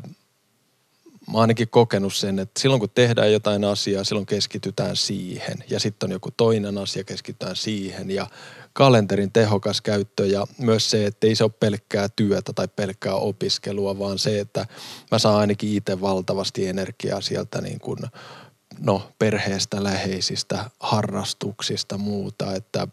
mä 1.32 1.40
ainakin 1.40 1.70
kokenut 1.70 2.14
sen, 2.16 2.40
että 2.40 2.60
silloin 2.60 2.80
kun 2.80 2.90
tehdään 2.96 3.32
jotain 3.32 3.64
asiaa, 3.64 4.04
silloin 4.04 4.26
keskitytään 4.26 4.96
siihen. 4.96 5.64
Ja 5.70 5.80
sitten 5.80 6.08
on 6.08 6.12
joku 6.12 6.32
toinen 6.38 6.78
asia, 6.78 7.04
keskitytään 7.04 7.56
siihen. 7.56 8.12
Ja 8.12 8.28
kalenterin 8.78 9.32
tehokas 9.32 9.82
käyttö 9.82 10.26
ja 10.26 10.48
myös 10.58 10.90
se, 10.90 11.06
että 11.06 11.28
ei 11.28 11.36
se 11.36 11.44
ole 11.44 11.52
pelkkää 11.60 12.10
työtä 12.10 12.54
tai 12.54 12.68
pelkkää 12.68 13.14
opiskelua, 13.14 14.00
vaan 14.00 14.20
se, 14.20 14.40
että 14.40 14.66
mä 15.12 15.20
saan 15.20 15.40
ainakin 15.40 15.74
itse 15.74 16.02
valtavasti 16.02 16.68
energiaa 16.68 17.22
sieltä 17.22 17.62
niin 17.62 17.80
kuin, 17.80 18.00
no, 18.80 19.12
perheestä, 19.20 19.84
läheisistä, 19.84 20.70
harrastuksista, 20.80 21.98
muuta, 21.98 22.56
että 22.56 22.88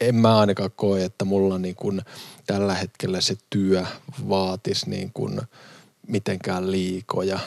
en 0.00 0.14
mä 0.14 0.38
ainakaan 0.38 0.70
koe, 0.76 1.04
että 1.04 1.24
mulla 1.24 1.58
niin 1.58 1.76
kuin 1.76 2.02
tällä 2.46 2.74
hetkellä 2.74 3.20
se 3.20 3.36
työ 3.50 3.86
vaatisi 4.28 4.90
niin 4.90 5.10
kuin 5.14 5.40
mitenkään 6.08 6.70
liikoja, 6.70 7.40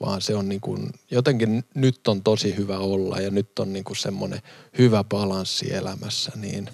vaan 0.00 0.20
se 0.20 0.34
on 0.34 0.48
niin 0.48 0.60
kuin, 0.60 0.90
jotenkin 1.10 1.64
nyt 1.74 2.08
on 2.08 2.22
tosi 2.22 2.56
hyvä 2.56 2.78
olla 2.78 3.20
ja 3.20 3.30
nyt 3.30 3.58
on 3.58 3.72
niin 3.72 3.84
kuin 3.84 3.96
semmoinen 3.96 4.40
hyvä 4.78 5.04
balanssi 5.04 5.74
elämässä, 5.74 6.32
niin 6.36 6.68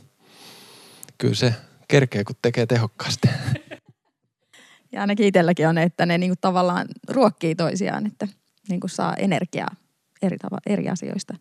kyllä 1.19 1.35
se 1.35 1.55
kerkee, 1.89 2.25
kun 2.25 2.37
tekee 2.43 2.67
tehokkaasti. 2.67 3.29
Ja 4.93 5.01
ainakin 5.01 5.27
itselläkin 5.27 5.69
on, 5.69 5.79
että 5.79 6.07
ne 6.07 6.19
niin 6.19 6.31
kuin 6.31 6.39
tavallaan 6.41 6.87
ruokkii 7.09 7.55
toisiaan, 7.55 8.07
että 8.07 8.29
niin 8.69 8.81
kuin 8.81 8.91
saa 8.91 9.15
energiaa 9.15 9.69
eri, 10.23 10.39
tava, 10.39 10.59
eri 10.67 10.89
asioista. 10.89 11.35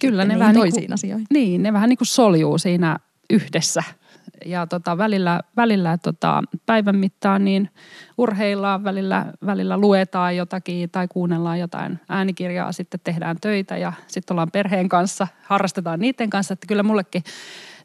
Kyllä 0.00 0.24
ne 0.24 0.38
vähän 0.38 0.54
toisiin 0.54 0.80
niin 0.80 0.86
kuin, 0.86 0.94
asioihin. 0.94 1.26
Niin, 1.30 1.62
ne 1.62 1.72
vähän 1.72 1.88
niin 1.88 1.98
kuin 1.98 2.06
soljuu 2.06 2.58
siinä 2.58 2.98
yhdessä 3.30 3.82
ja 4.46 4.66
tota, 4.66 4.98
välillä, 4.98 5.40
välillä 5.56 5.98
tota, 5.98 6.42
päivän 6.66 6.96
mittaan 6.96 7.44
niin 7.44 7.70
urheillaan, 8.18 8.84
välillä, 8.84 9.32
välillä 9.46 9.76
luetaan 9.78 10.36
jotakin 10.36 10.90
tai 10.90 11.08
kuunnellaan 11.08 11.60
jotain 11.60 12.00
äänikirjaa, 12.08 12.72
sitten 12.72 13.00
tehdään 13.04 13.36
töitä 13.40 13.76
ja 13.76 13.92
sitten 14.06 14.34
ollaan 14.34 14.50
perheen 14.50 14.88
kanssa, 14.88 15.26
harrastetaan 15.42 16.00
niiden 16.00 16.30
kanssa, 16.30 16.52
että 16.52 16.66
kyllä 16.66 16.82
mullekin 16.82 17.22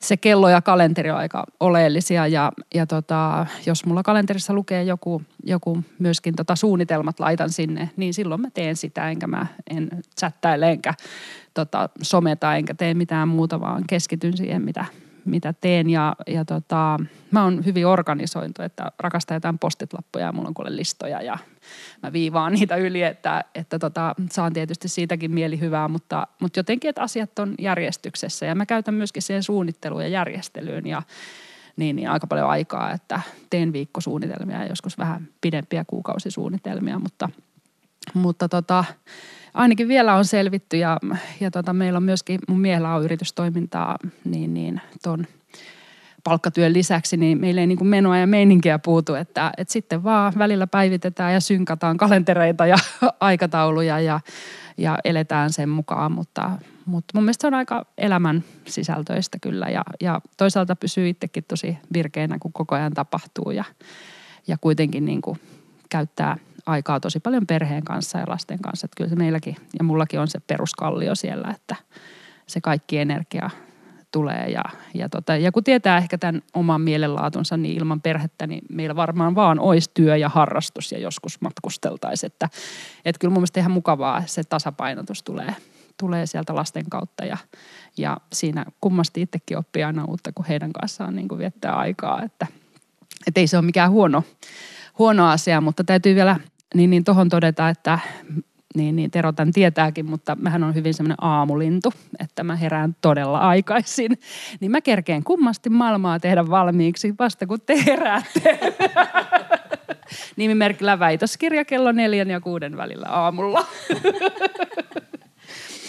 se 0.04 0.18
kello 0.18 0.50
ja 0.50 0.62
kalenteri 0.62 1.12
on 1.12 1.18
aika 1.18 1.44
oleellisia 1.60 2.28
ja, 2.28 2.52
ja 2.76 2.88
tota, 2.88 3.46
jos 3.66 3.86
mulla 3.86 4.04
kalenterissa 4.04 4.54
lukee 4.54 4.84
joku, 4.84 5.22
joku 5.44 5.84
myöskin 6.00 6.36
tota 6.36 6.56
suunnitelmat 6.56 7.20
laitan 7.20 7.50
sinne, 7.50 7.90
niin 7.98 8.14
silloin 8.14 8.42
mä 8.42 8.50
teen 8.54 8.76
sitä, 8.76 9.10
enkä 9.10 9.28
mä 9.28 9.48
en 9.70 9.90
chattaile 10.20 10.72
enkä 10.72 10.94
tota, 11.54 11.90
someta 12.02 12.56
enkä 12.56 12.74
tee 12.74 12.94
mitään 12.94 13.28
muuta, 13.28 13.62
vaan 13.62 13.84
keskityn 13.88 14.38
siihen, 14.38 14.62
mitä, 14.62 14.86
mitä 15.26 15.54
teen. 15.62 15.90
Ja, 15.90 16.16
ja 16.28 16.46
tota, 16.46 17.00
mä 17.32 17.44
oon 17.44 17.66
hyvin 17.66 17.88
organisointu, 17.88 18.62
että 18.62 18.92
rakastan 19.00 19.36
jotain 19.36 19.60
postitlappuja 19.60 20.26
ja 20.26 20.32
mulla 20.32 20.48
on 20.48 20.54
kuule 20.54 20.76
listoja 20.76 21.22
ja 21.22 21.38
mä 22.04 22.14
viivaan 22.14 22.54
niitä 22.54 22.76
yli, 22.76 23.04
että, 23.04 23.44
että 23.56 23.80
tota, 23.80 24.16
saan 24.32 24.54
tietysti 24.54 24.88
siitäkin 24.88 25.32
mieli 25.32 25.60
hyvää, 25.60 25.88
mutta, 25.88 26.28
mutta 26.40 26.60
jotenkin, 26.60 26.90
että 26.90 27.02
asiat 27.02 27.40
on 27.40 27.56
järjestyksessä. 27.60 28.46
Ja 28.46 28.56
mä 28.56 28.66
käytän 28.66 28.94
myöskin 28.94 29.22
siihen 29.22 29.44
suunnitteluun 29.44 30.02
ja 30.02 30.08
järjestelyyn 30.08 30.88
ja 30.88 31.02
niin, 31.78 31.96
niin 31.96 32.10
aika 32.10 32.28
paljon 32.28 32.50
aikaa, 32.50 32.92
että 32.92 33.22
teen 33.50 33.74
viikkosuunnitelmia 33.74 34.58
ja 34.58 34.68
joskus 34.68 34.98
vähän 34.98 35.28
pidempiä 35.42 35.84
kuukausisuunnitelmia, 35.88 37.00
mutta, 37.00 37.30
mutta 38.14 38.50
tota, 38.50 38.86
ainakin 39.54 39.88
vielä 39.88 40.16
on 40.16 40.26
selvitty 40.26 40.78
ja, 40.78 40.98
ja 41.40 41.52
tota, 41.52 41.74
meillä 41.74 41.98
on 41.98 42.04
myöskin, 42.04 42.40
mun 42.48 42.60
miehellä 42.60 42.96
on 42.96 43.04
yritystoimintaa, 43.04 43.98
niin, 44.26 44.54
niin 44.54 44.82
ton 45.04 45.28
palkkatyön 46.24 46.74
lisäksi, 46.74 47.18
niin 47.18 47.42
meillä 47.42 47.62
ei 47.62 47.68
niin 47.68 47.78
kuin 47.78 47.88
menoa 47.88 48.18
ja 48.18 48.28
meininkiä 48.28 48.80
puutu, 48.80 49.14
että, 49.14 49.52
että 49.58 49.74
sitten 49.74 50.04
vaan 50.04 50.34
välillä 50.38 50.68
päivitetään 50.68 51.34
ja 51.34 51.40
synkataan 51.40 51.98
kalentereita 51.98 52.66
ja 52.66 52.78
aikatauluja 53.20 54.00
ja, 54.00 54.20
ja 54.78 54.98
eletään 55.04 55.54
sen 55.54 55.70
mukaan, 55.70 56.12
mutta, 56.12 56.52
mutta 56.86 57.12
mun 57.14 57.24
mielestä 57.24 57.42
se 57.42 57.48
on 57.48 57.54
aika 57.54 57.86
elämän 57.98 58.44
sisältöistä 58.68 59.38
kyllä 59.42 59.70
ja, 59.70 59.84
ja 60.02 60.22
toisaalta 60.38 60.76
pysyy 60.76 61.10
itsekin 61.10 61.44
tosi 61.48 61.78
virkeänä, 61.94 62.38
kun 62.40 62.54
koko 62.54 62.76
ajan 62.76 62.94
tapahtuu 62.94 63.52
ja, 63.52 63.64
ja 64.48 64.58
kuitenkin 64.62 65.06
niin 65.06 65.22
kuin 65.22 65.40
käyttää– 65.90 66.38
aikaa 66.66 67.00
tosi 67.00 67.20
paljon 67.20 67.48
perheen 67.48 67.84
kanssa 67.84 68.18
ja 68.18 68.26
lasten 68.28 68.60
kanssa. 68.60 68.86
Että 68.86 68.96
kyllä 68.98 69.10
se 69.10 69.16
meilläkin 69.16 69.56
ja 69.80 69.84
mullakin 69.84 70.20
on 70.20 70.28
se 70.28 70.40
peruskallio 70.40 71.16
siellä, 71.16 71.54
että 71.56 71.76
se 72.48 72.62
kaikki 72.62 72.98
energia 72.98 73.50
tulee. 74.14 74.50
Ja, 74.50 74.64
ja, 74.94 75.10
tota, 75.10 75.38
ja 75.38 75.52
kun 75.52 75.64
tietää 75.64 75.98
ehkä 75.98 76.18
tämän 76.18 76.42
oman 76.54 76.82
mielenlaatunsa, 76.82 77.58
niin 77.58 77.78
ilman 77.78 78.02
perhettä, 78.02 78.48
niin 78.48 78.62
meillä 78.70 78.96
varmaan 78.96 79.36
vaan 79.36 79.60
olisi 79.60 79.92
työ 79.94 80.18
ja 80.18 80.30
harrastus 80.30 80.92
ja 80.92 81.00
joskus 81.00 81.42
matkusteltaisiin. 81.42 82.32
Että, 82.32 82.50
että 83.06 83.20
kyllä 83.20 83.32
mun 83.32 83.40
mielestä 83.40 83.60
ihan 83.60 83.72
mukavaa 83.72 84.24
se 84.26 84.44
tasapainotus 84.44 85.24
tulee, 85.24 85.56
tulee 86.00 86.26
sieltä 86.26 86.56
lasten 86.56 86.90
kautta 86.90 87.26
ja, 87.26 87.38
ja 87.98 88.18
siinä 88.34 88.66
kummasti 88.82 89.22
itsekin 89.22 89.58
oppii 89.58 89.84
aina 89.84 90.06
uutta, 90.06 90.32
kun 90.36 90.46
heidän 90.46 90.74
kanssaan 90.74 91.16
niin 91.16 91.28
kuin 91.28 91.40
viettää 91.40 91.76
aikaa, 91.76 92.24
että, 92.24 92.48
että 93.28 93.40
ei 93.40 93.48
se 93.48 93.58
ole 93.58 93.66
mikään 93.66 93.92
huono, 93.92 94.24
huono 95.00 95.30
asia, 95.30 95.62
mutta 95.62 95.84
täytyy 95.84 96.16
vielä 96.16 96.40
niin, 96.74 96.90
niin 96.90 97.04
tuohon 97.04 97.30
todeta, 97.30 97.70
että 97.70 98.00
niin, 98.76 98.96
niin 98.96 99.12
Tero 99.12 99.32
tämän 99.32 99.54
tietääkin, 99.54 100.06
mutta 100.06 100.36
mähän 100.36 100.64
on 100.64 100.76
hyvin 100.76 100.94
semmoinen 100.94 101.18
aamulintu, 101.22 101.94
että 102.20 102.44
mä 102.44 102.56
herään 102.56 102.96
todella 103.02 103.40
aikaisin. 103.40 104.20
Niin 104.60 104.72
mä 104.72 104.82
kerkeen 104.82 105.24
kummasti 105.24 105.70
maailmaa 105.70 106.20
tehdä 106.20 106.50
valmiiksi 106.50 107.16
vasta 107.20 107.48
kun 107.48 107.62
te 107.66 107.86
heräätte. 107.86 108.60
Nimimerkillä 110.36 111.00
väitöskirja 111.00 111.66
kello 111.66 111.92
neljän 111.92 112.30
ja 112.30 112.42
kuuden 112.42 112.78
välillä 112.78 113.08
aamulla. 113.10 113.66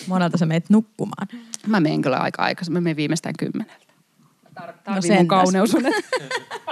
Monelta 0.06 0.38
sä 0.38 0.46
meet 0.46 0.70
nukkumaan? 0.70 1.28
Mä 1.66 1.80
menen 1.80 2.02
kyllä 2.02 2.18
aika 2.18 2.42
aikaisin. 2.42 2.72
Mä 2.72 2.80
menen 2.80 2.96
viimeistään 2.96 3.34
kymmeneltä. 3.38 3.84
Tarvii 4.84 5.10
no 5.10 5.16
mun 5.16 5.28
kauneusunet. 5.28 5.94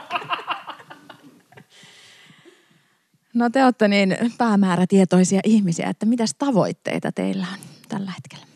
No 3.34 3.50
te 3.50 3.64
olette 3.64 3.88
niin 3.88 4.16
päämäärätietoisia 4.38 5.40
ihmisiä, 5.44 5.88
että 5.88 6.06
mitäs 6.06 6.34
tavoitteita 6.38 7.12
teillä 7.12 7.46
on 7.52 7.58
tällä 7.88 8.12
hetkellä? 8.16 8.52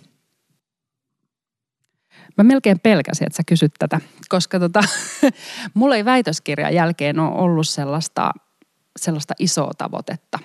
Mä 2.36 2.44
melkein 2.44 2.80
pelkäsin, 2.80 3.26
että 3.26 3.36
sä 3.36 3.42
kysyt 3.46 3.72
tätä, 3.78 4.00
koska 4.28 4.60
tota, 4.60 4.80
mulla 5.74 5.96
ei 5.96 6.04
väitöskirjan 6.04 6.74
jälkeen 6.74 7.18
ole 7.20 7.38
ollut 7.38 7.68
sellaista, 7.68 8.30
sellaista 8.98 9.34
isoa 9.38 9.70
tavoitetta. 9.78 10.38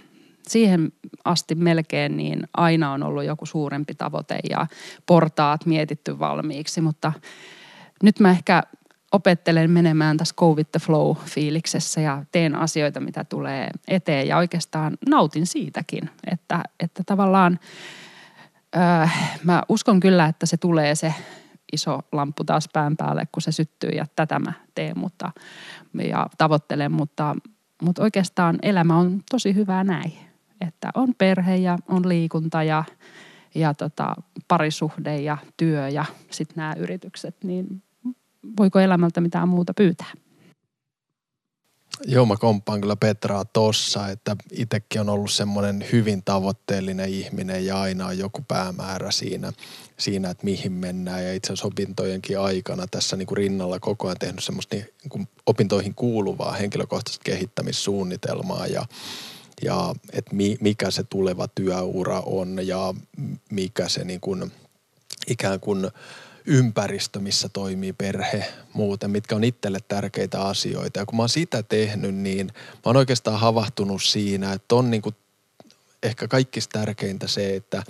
Siihen 0.47 0.91
asti 1.25 1.55
melkein 1.55 2.17
niin 2.17 2.39
aina 2.57 2.91
on 2.91 3.03
ollut 3.03 3.23
joku 3.23 3.45
suurempi 3.45 3.95
tavoite 3.95 4.39
ja 4.49 4.67
portaat 5.05 5.65
mietitty 5.65 6.19
valmiiksi, 6.19 6.81
mutta 6.81 7.13
nyt 8.03 8.19
mä 8.19 8.31
ehkä 8.31 8.63
opettelen 9.11 9.71
menemään 9.71 10.17
tässä 10.17 10.35
go 10.37 10.53
with 10.53 10.71
the 10.71 10.79
flow 10.79 11.15
fiiliksessä 11.25 12.01
ja 12.01 12.23
teen 12.31 12.55
asioita, 12.55 12.99
mitä 12.99 13.23
tulee 13.23 13.69
eteen. 13.87 14.27
Ja 14.27 14.37
oikeastaan 14.37 14.97
nautin 15.09 15.47
siitäkin, 15.47 16.09
että, 16.31 16.63
että 16.79 17.03
tavallaan 17.05 17.59
äh, 18.77 19.39
mä 19.43 19.63
uskon 19.69 19.99
kyllä, 19.99 20.25
että 20.25 20.45
se 20.45 20.57
tulee 20.57 20.95
se 20.95 21.13
iso 21.73 21.99
lamppu 22.11 22.43
taas 22.43 22.69
pään 22.73 22.97
päälle, 22.97 23.27
kun 23.31 23.41
se 23.41 23.51
syttyy 23.51 23.89
ja 23.89 24.05
tätä 24.15 24.39
mä 24.39 24.53
teen 24.75 24.99
mutta, 24.99 25.31
ja 26.09 26.27
tavoittelen, 26.37 26.91
mutta, 26.91 27.35
mutta 27.81 28.03
oikeastaan 28.03 28.59
elämä 28.61 28.97
on 28.97 29.21
tosi 29.31 29.55
hyvää 29.55 29.83
näin, 29.83 30.13
että 30.61 30.91
on 30.95 31.15
perhe 31.17 31.55
ja 31.55 31.77
on 31.87 32.09
liikunta 32.09 32.63
ja, 32.63 32.83
ja 33.55 33.73
tota, 33.73 34.15
parisuhde 34.47 35.17
ja 35.17 35.37
työ 35.57 35.89
ja 35.89 36.05
sitten 36.29 36.55
nämä 36.55 36.73
yritykset, 36.77 37.35
niin 37.43 37.83
voiko 38.59 38.79
elämältä 38.79 39.21
mitään 39.21 39.49
muuta 39.49 39.73
pyytää? 39.73 40.11
Joo, 42.05 42.25
mä 42.25 42.35
komppaan 42.37 42.81
kyllä 42.81 42.95
Petraa 42.95 43.45
tossa, 43.45 44.07
että 44.07 44.35
itsekin 44.51 45.01
on 45.01 45.09
ollut 45.09 45.31
semmoinen 45.31 45.85
hyvin 45.91 46.23
tavoitteellinen 46.23 47.09
ihminen 47.09 47.65
ja 47.65 47.81
aina 47.81 48.07
on 48.07 48.17
joku 48.17 48.41
päämäärä 48.47 49.11
siinä, 49.11 49.53
siinä 49.97 50.29
että 50.29 50.43
mihin 50.43 50.71
mennään. 50.71 51.23
Ja 51.23 51.33
itse 51.33 51.47
asiassa 51.53 51.67
opintojenkin 51.67 52.39
aikana 52.39 52.87
tässä 52.91 53.17
niin 53.17 53.25
kuin 53.25 53.37
rinnalla 53.37 53.79
koko 53.79 54.07
ajan 54.07 54.17
tehnyt 54.19 54.43
semmoista 54.43 54.75
niin 54.75 55.09
kuin 55.09 55.27
opintoihin 55.45 55.95
kuuluvaa 55.95 56.51
henkilökohtaista 56.51 57.23
kehittämissuunnitelmaa 57.23 58.67
ja, 58.67 58.85
ja 59.63 59.95
että 60.13 60.35
mi, 60.35 60.57
mikä 60.61 60.91
se 60.91 61.03
tuleva 61.03 61.47
työura 61.47 62.23
on 62.25 62.67
ja 62.67 62.93
mikä 63.51 63.89
se 63.89 64.03
niin 64.03 64.21
kuin 64.21 64.51
ikään 65.27 65.59
kuin– 65.59 65.87
ympäristö, 66.51 67.19
missä 67.19 67.49
toimii 67.49 67.93
perhe 67.93 68.45
muuten, 68.73 69.11
mitkä 69.11 69.35
on 69.35 69.43
itselle 69.43 69.79
tärkeitä 69.87 70.41
asioita. 70.41 70.99
Ja 70.99 71.05
kun 71.05 71.15
mä 71.15 71.21
oon 71.21 71.29
sitä 71.29 71.63
tehnyt, 71.63 72.15
niin 72.15 72.47
mä 72.73 72.81
oon 72.85 72.97
oikeastaan 72.97 73.39
havahtunut 73.39 74.03
siinä, 74.03 74.53
että 74.53 74.75
on 74.75 74.91
niin 74.91 75.01
kuin 75.01 75.15
ehkä 76.03 76.27
kaikista 76.27 76.79
tärkeintä 76.79 77.27
se, 77.27 77.55
että 77.55 77.83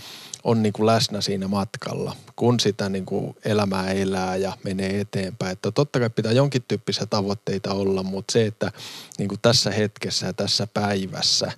on 0.44 0.64
niin 0.64 0.74
kuin 0.74 0.86
läsnä 0.86 1.22
siinä 1.22 1.48
matkalla, 1.48 2.16
kun 2.36 2.60
sitä 2.60 2.90
niin 2.90 3.06
kuin 3.06 3.36
elämää 3.46 3.92
elää 3.92 4.36
ja 4.36 4.58
menee 4.64 5.00
eteenpäin. 5.00 5.52
Että 5.52 5.72
totta 5.72 6.00
kai 6.00 6.10
pitää 6.10 6.32
jonkin 6.32 6.64
tyyppisiä 6.68 7.06
tavoitteita 7.06 7.74
olla, 7.74 8.04
mutta 8.04 8.32
se, 8.32 8.46
että 8.46 8.72
niin 9.18 9.28
kuin 9.28 9.42
tässä 9.42 9.72
hetkessä 9.72 10.26
ja 10.26 10.34
tässä 10.34 10.68
päivässä, 10.68 11.52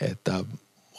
että 0.00 0.44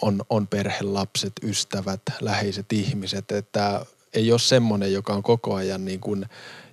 on, 0.01 0.21
on 0.29 0.47
perhe, 0.47 0.81
lapset, 0.81 1.33
ystävät, 1.43 2.01
läheiset 2.21 2.73
ihmiset, 2.73 3.31
että 3.31 3.85
ei 4.15 4.31
ole 4.31 4.39
semmoinen, 4.39 4.93
joka 4.93 5.13
on 5.13 5.23
koko 5.23 5.55
ajan 5.55 5.85
niin 5.85 5.99
kuin 5.99 6.25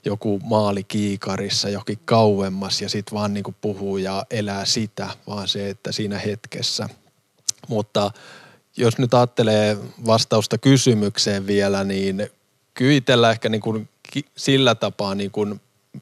joku 0.04 0.40
maali 0.44 0.84
kiikarissa 0.84 1.68
jokin 1.68 1.98
kauemmas 2.04 2.82
ja 2.82 2.88
sitten 2.88 3.14
vaan 3.14 3.34
niin 3.34 3.44
kuin 3.44 3.56
puhuu 3.60 3.96
ja 3.96 4.26
elää 4.30 4.64
sitä, 4.64 5.08
vaan 5.26 5.48
se, 5.48 5.70
että 5.70 5.92
siinä 5.92 6.18
hetkessä. 6.18 6.88
Mutta 7.68 8.10
jos 8.76 8.98
nyt 8.98 9.14
ajattelee 9.14 9.78
vastausta 10.06 10.58
kysymykseen 10.58 11.46
vielä, 11.46 11.84
niin 11.84 12.30
kyllä 12.74 13.30
ehkä 13.30 13.48
niin 13.48 13.60
kuin 13.60 13.88
sillä 14.36 14.74
tapaa, 14.74 15.14
niin 15.14 15.30
kuin 15.30 15.60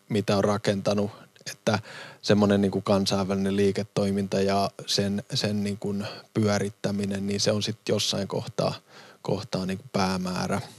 mitä 0.08 0.36
on 0.36 0.44
rakentanut, 0.44 1.10
että 1.50 1.78
semmoinen 2.22 2.60
niin 2.60 2.72
kuin 2.72 2.82
kansainvälinen 2.82 3.56
liiketoiminta 3.56 4.40
ja 4.40 4.70
sen, 4.86 5.22
sen 5.34 5.64
niin 5.64 5.78
kuin 5.78 6.06
pyörittäminen, 6.34 7.26
niin 7.26 7.40
se 7.40 7.52
on 7.52 7.62
sitten 7.62 7.92
jossain 7.92 8.28
kohtaa, 8.28 8.74
kohtaa 9.22 9.66
niin 9.66 9.78
kuin 9.78 9.90
päämäärä– 9.92 10.60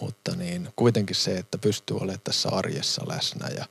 mutta 0.00 0.36
niin, 0.36 0.68
kuitenkin 0.76 1.16
se, 1.16 1.38
että 1.38 1.58
pystyy 1.58 1.96
olemaan 1.96 2.20
tässä 2.24 2.48
arjessa 2.48 3.08
läsnä 3.08 3.48
ja 3.48 3.64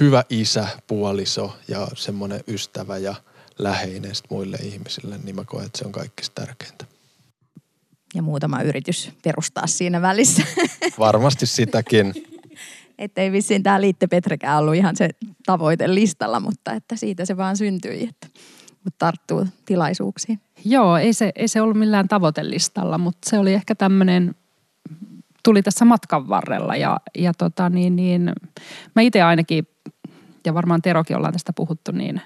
hyvä 0.00 0.24
isä, 0.30 0.68
puoliso 0.86 1.56
ja 1.68 1.88
semmoinen 1.94 2.40
ystävä 2.48 2.98
ja 2.98 3.14
läheinen 3.58 4.12
muille 4.30 4.56
ihmisille, 4.62 5.18
niin 5.24 5.36
mä 5.36 5.44
koen, 5.44 5.66
että 5.66 5.78
se 5.78 5.84
on 5.84 5.92
kaikista 5.92 6.42
tärkeintä. 6.44 6.84
Ja 8.14 8.22
muutama 8.22 8.62
yritys 8.62 9.10
perustaa 9.24 9.66
siinä 9.66 10.02
välissä. 10.02 10.42
Varmasti 10.98 11.46
sitäkin. 11.46 12.14
että 12.98 13.20
ei 13.20 13.32
vissiin 13.32 13.62
tämä 13.62 13.80
Liitte 13.80 14.06
Petrekään 14.06 14.58
ollut 14.58 14.74
ihan 14.74 14.96
se 14.96 15.08
tavoite 15.46 15.94
listalla, 15.94 16.40
mutta 16.40 16.72
että 16.72 16.96
siitä 16.96 17.24
se 17.24 17.36
vaan 17.36 17.56
syntyi, 17.56 18.08
että 18.08 18.40
mutta 18.84 18.98
tarttuu 18.98 19.46
tilaisuuksiin. 19.64 20.40
Joo, 20.64 20.96
ei 20.96 21.12
se, 21.12 21.32
ei 21.34 21.48
se 21.48 21.60
ollut 21.60 21.76
millään 21.76 22.08
tavoitelistalla, 22.08 22.98
mutta 22.98 23.30
se 23.30 23.38
oli 23.38 23.52
ehkä 23.52 23.74
tämmöinen 23.74 24.34
tuli 25.42 25.62
tässä 25.62 25.84
matkan 25.84 26.28
varrella 26.28 26.76
ja, 26.76 26.96
ja 27.18 27.32
tota 27.38 27.70
niin, 27.70 27.96
niin, 27.96 28.32
mä 28.96 29.02
itse 29.02 29.22
ainakin, 29.22 29.68
ja 30.46 30.54
varmaan 30.54 30.82
Terokin 30.82 31.16
ollaan 31.16 31.32
tästä 31.32 31.52
puhuttu, 31.52 31.92
niin 31.92 32.20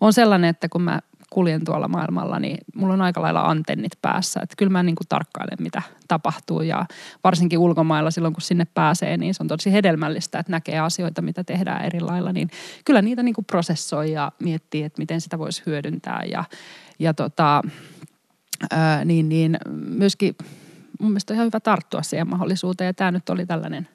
on 0.00 0.12
sellainen, 0.12 0.50
että 0.50 0.68
kun 0.68 0.82
mä 0.82 1.00
kuljen 1.32 1.64
tuolla 1.64 1.88
maailmalla, 1.88 2.38
niin 2.38 2.58
mulla 2.74 2.94
on 2.94 3.02
aika 3.02 3.22
lailla 3.22 3.42
antennit 3.42 3.92
päässä. 4.02 4.40
Että 4.42 4.54
kyllä 4.58 4.72
mä 4.72 4.82
niin 4.82 4.94
kuin 4.94 5.08
tarkkailen, 5.08 5.58
mitä 5.60 5.82
tapahtuu 6.08 6.62
ja 6.62 6.86
varsinkin 7.24 7.58
ulkomailla 7.58 8.10
silloin, 8.10 8.34
kun 8.34 8.42
sinne 8.42 8.66
pääsee, 8.74 9.16
niin 9.16 9.34
se 9.34 9.42
on 9.42 9.48
tosi 9.48 9.72
hedelmällistä, 9.72 10.38
että 10.38 10.52
näkee 10.52 10.78
asioita, 10.78 11.22
mitä 11.22 11.44
tehdään 11.44 11.84
eri 11.84 12.00
lailla. 12.00 12.32
Niin 12.32 12.50
kyllä 12.84 13.02
niitä 13.02 13.22
niin 13.22 13.34
kuin 13.34 13.44
prosessoi 13.44 14.12
ja 14.12 14.32
miettii, 14.38 14.82
että 14.82 15.02
miten 15.02 15.20
sitä 15.20 15.38
voisi 15.38 15.62
hyödyntää 15.66 16.22
ja, 16.30 16.44
ja 16.98 17.14
tota, 17.14 17.62
ää, 18.70 19.04
niin, 19.04 19.28
niin 19.28 19.58
myöskin 19.70 20.36
mun 21.00 21.10
mielestä 21.10 21.32
on 21.32 21.34
ihan 21.34 21.46
hyvä 21.46 21.60
tarttua 21.60 22.02
siihen 22.02 22.28
mahdollisuuteen. 22.28 22.86
Ja 22.86 22.94
tämä 22.94 23.10
nyt 23.10 23.28
oli 23.28 23.46
tällainen 23.46 23.88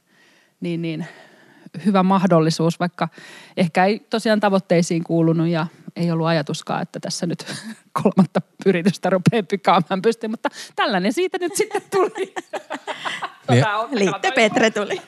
niin, 0.61 0.81
niin 0.81 1.07
hyvä 1.85 2.03
mahdollisuus, 2.03 2.79
vaikka 2.79 3.07
ehkä 3.57 3.85
ei 3.85 3.99
tosiaan 3.99 4.39
tavoitteisiin 4.39 5.03
kuulunut 5.03 5.47
ja 5.47 5.67
ei 5.95 6.11
ollut 6.11 6.27
ajatuskaan, 6.27 6.81
että 6.81 6.99
tässä 6.99 7.25
nyt 7.25 7.45
kolmatta 8.03 8.41
yritystä 8.65 9.09
rupeaa 9.09 9.43
pykaamaan 9.43 10.01
pystyyn, 10.01 10.31
mutta 10.31 10.49
tällainen 10.75 11.13
siitä 11.13 11.37
nyt 11.41 11.55
sitten 11.55 11.81
tuli. 11.91 12.33
Niin, 13.49 13.65
Liitte 13.91 14.31
Petre 14.31 14.71
tuli. 14.71 15.01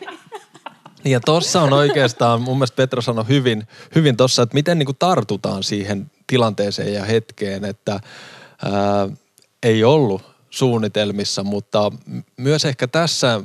Niin 1.03 1.11
ja 1.11 1.19
tuossa 1.19 1.61
on 1.61 1.73
oikeastaan, 1.73 2.41
mun 2.41 2.57
mielestä 2.57 2.75
Petra 2.75 3.01
sanoi 3.01 3.27
hyvin, 3.27 3.67
hyvin 3.95 4.17
tuossa, 4.17 4.41
että 4.41 4.53
miten 4.53 4.79
niin 4.79 4.85
kuin 4.85 4.97
tartutaan 4.99 5.63
siihen 5.63 6.11
tilanteeseen 6.27 6.93
ja 6.93 7.05
hetkeen, 7.05 7.65
että 7.65 7.91
ää, 7.91 9.09
ei 9.63 9.83
ollut 9.83 10.21
suunnitelmissa, 10.49 11.43
mutta 11.43 11.91
myös 12.37 12.65
ehkä 12.65 12.87
tässä, 12.87 13.41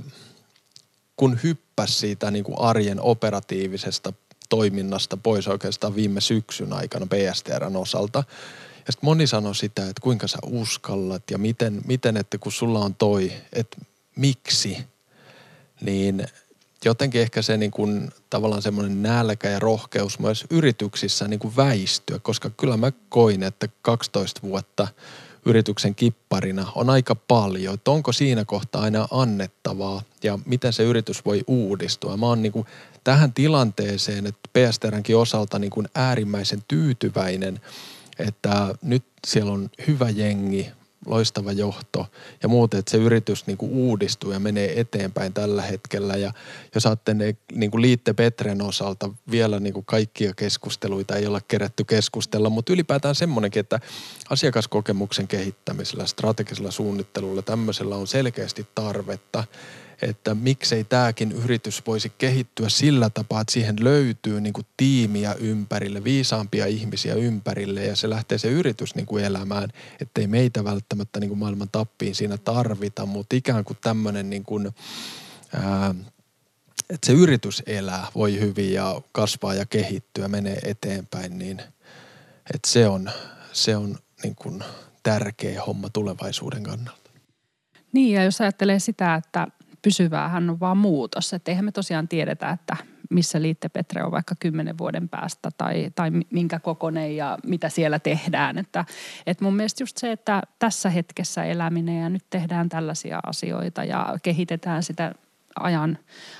kun 1.16 1.38
hyppäsi 1.42 1.92
siitä 1.92 2.30
niin 2.30 2.44
kuin 2.44 2.58
arjen 2.58 3.00
operatiivisesta 3.00 4.12
toiminnasta 4.48 5.16
pois 5.16 5.48
oikeastaan 5.48 5.96
viime 5.96 6.20
syksyn 6.20 6.72
aikana 6.72 7.06
PSTRn 7.06 7.76
osalta. 7.76 8.24
Ja 8.86 8.92
sitten 8.92 9.06
moni 9.06 9.26
sanoi 9.26 9.54
sitä, 9.54 9.82
että 9.82 10.00
kuinka 10.02 10.26
sä 10.26 10.38
uskallat 10.46 11.22
ja 11.30 11.38
miten, 11.38 11.82
miten 11.86 12.16
että 12.16 12.38
kun 12.38 12.52
sulla 12.52 12.78
on 12.78 12.94
toi, 12.94 13.32
että 13.52 13.76
miksi, 14.16 14.78
niin 15.80 16.26
jotenkin 16.84 17.20
ehkä 17.20 17.42
se 17.42 17.56
niin 17.56 17.70
kuin, 17.70 18.10
tavallaan 18.30 18.62
semmoinen 18.62 19.02
nälkä 19.02 19.50
ja 19.50 19.58
rohkeus 19.58 20.18
myös 20.18 20.44
yrityksissä 20.50 21.28
niin 21.28 21.40
kuin 21.40 21.56
väistyä, 21.56 22.18
koska 22.18 22.50
kyllä 22.50 22.76
mä 22.76 22.92
koin, 23.08 23.42
että 23.42 23.68
12 23.82 24.42
vuotta– 24.42 24.88
yrityksen 25.46 25.94
kipparina 25.94 26.72
on 26.74 26.90
aika 26.90 27.14
paljon. 27.14 27.74
Että 27.74 27.90
onko 27.90 28.12
siinä 28.12 28.44
kohtaa 28.44 28.82
aina 28.82 29.08
annettavaa 29.10 30.02
ja 30.22 30.38
miten 30.46 30.72
se 30.72 30.82
yritys 30.82 31.24
voi 31.24 31.44
uudistua. 31.46 32.16
Mä 32.16 32.26
oon 32.26 32.42
niin 32.42 32.52
kuin 32.52 32.66
tähän 33.04 33.32
tilanteeseen, 33.32 34.26
että 34.26 34.48
PSTRnkin 34.52 35.16
osalta 35.16 35.58
niin 35.58 35.70
kuin 35.70 35.88
äärimmäisen 35.94 36.62
tyytyväinen, 36.68 37.60
että 38.18 38.74
nyt 38.82 39.04
siellä 39.26 39.52
on 39.52 39.70
hyvä 39.86 40.10
jengi, 40.10 40.70
loistava 41.06 41.52
johto 41.52 42.06
ja 42.42 42.48
muuten, 42.48 42.78
että 42.78 42.90
se 42.90 42.96
yritys 42.96 43.46
niin 43.46 43.56
kuin 43.56 43.72
uudistuu 43.72 44.32
ja 44.32 44.40
menee 44.40 44.80
eteenpäin 44.80 45.32
tällä 45.32 45.62
hetkellä. 45.62 46.16
Ja 46.16 46.32
jos 46.74 46.84
ne 47.14 47.36
niin 47.52 47.70
kuin 47.70 47.82
Liitte 47.82 48.12
Petren 48.12 48.62
osalta 48.62 49.10
vielä 49.30 49.60
niin 49.60 49.74
kuin 49.74 49.86
kaikkia 49.86 50.34
keskusteluita 50.34 51.16
ei 51.16 51.26
olla 51.26 51.40
kerätty 51.48 51.84
keskustella, 51.84 52.50
mutta 52.50 52.72
ylipäätään 52.72 53.14
semmoinenkin, 53.14 53.60
että 53.60 53.80
asiakaskokemuksen 54.30 55.28
kehittämisellä, 55.28 56.06
strategisella 56.06 56.70
suunnittelulla, 56.70 57.42
tämmöisellä 57.42 57.96
on 57.96 58.06
selkeästi 58.06 58.66
tarvetta. 58.74 59.44
Että 60.02 60.34
miksei 60.34 60.84
tämäkin 60.84 61.32
yritys 61.32 61.82
voisi 61.86 62.12
kehittyä 62.18 62.68
sillä 62.68 63.10
tapaa, 63.10 63.40
että 63.40 63.52
siihen 63.52 63.76
löytyy 63.80 64.40
niin 64.40 64.52
kuin 64.52 64.66
tiimiä 64.76 65.34
ympärille, 65.34 66.04
viisaampia 66.04 66.66
ihmisiä 66.66 67.14
ympärille 67.14 67.84
ja 67.84 67.96
se 67.96 68.10
lähtee 68.10 68.38
se 68.38 68.48
yritys 68.48 68.94
niin 68.94 69.06
kuin 69.06 69.24
elämään, 69.24 69.68
ettei 70.00 70.26
meitä 70.26 70.64
välttämättä 70.64 71.20
niin 71.20 71.28
kuin 71.28 71.38
maailman 71.38 71.68
tappiin 71.72 72.14
siinä 72.14 72.38
tarvita, 72.38 73.06
mutta 73.06 73.36
ikään 73.36 73.64
kuin 73.64 73.78
tämmöinen 73.80 74.30
niin 74.30 74.44
kuin, 74.44 74.70
ää, 75.54 75.94
että 76.90 77.06
se 77.06 77.12
yritys 77.12 77.62
elää, 77.66 78.06
voi 78.14 78.40
hyvin 78.40 78.72
ja 78.72 79.00
kasvaa 79.12 79.54
ja 79.54 79.66
kehittyä, 79.66 80.28
menee 80.28 80.58
eteenpäin, 80.64 81.38
niin 81.38 81.62
että 82.54 82.68
se 82.68 82.88
on, 82.88 83.10
se 83.52 83.76
on 83.76 83.98
niin 84.22 84.34
kuin 84.34 84.64
tärkeä 85.02 85.62
homma 85.62 85.90
tulevaisuuden 85.90 86.62
kannalta. 86.62 87.10
Niin 87.92 88.14
ja 88.14 88.24
jos 88.24 88.40
ajattelee 88.40 88.78
sitä, 88.78 89.14
että 89.14 89.46
pysyväähän 89.84 90.50
on 90.50 90.60
vaan 90.60 90.76
muutos. 90.76 91.32
Että 91.32 91.50
eihän 91.50 91.64
me 91.64 91.72
tosiaan 91.72 92.08
tiedetä, 92.08 92.50
että 92.50 92.76
missä 93.10 93.42
Liitte 93.42 93.68
Petre 93.68 94.04
on 94.04 94.12
vaikka 94.12 94.34
kymmenen 94.40 94.78
vuoden 94.78 95.08
päästä 95.08 95.50
tai, 95.56 95.90
tai 95.94 96.10
minkä 96.30 96.58
kokonen 96.58 97.16
ja 97.16 97.38
mitä 97.46 97.68
siellä 97.68 97.98
tehdään. 97.98 98.58
Että, 98.58 98.84
että 99.26 99.44
mun 99.44 99.56
mielestä 99.56 99.82
just 99.82 99.96
se, 99.96 100.12
että 100.12 100.42
tässä 100.58 100.90
hetkessä 100.90 101.44
eläminen 101.44 102.00
ja 102.00 102.08
nyt 102.08 102.24
tehdään 102.30 102.68
tällaisia 102.68 103.20
asioita 103.26 103.84
ja 103.84 104.18
kehitetään 104.22 104.82
sitä 104.82 105.14
ajan, 105.60 105.98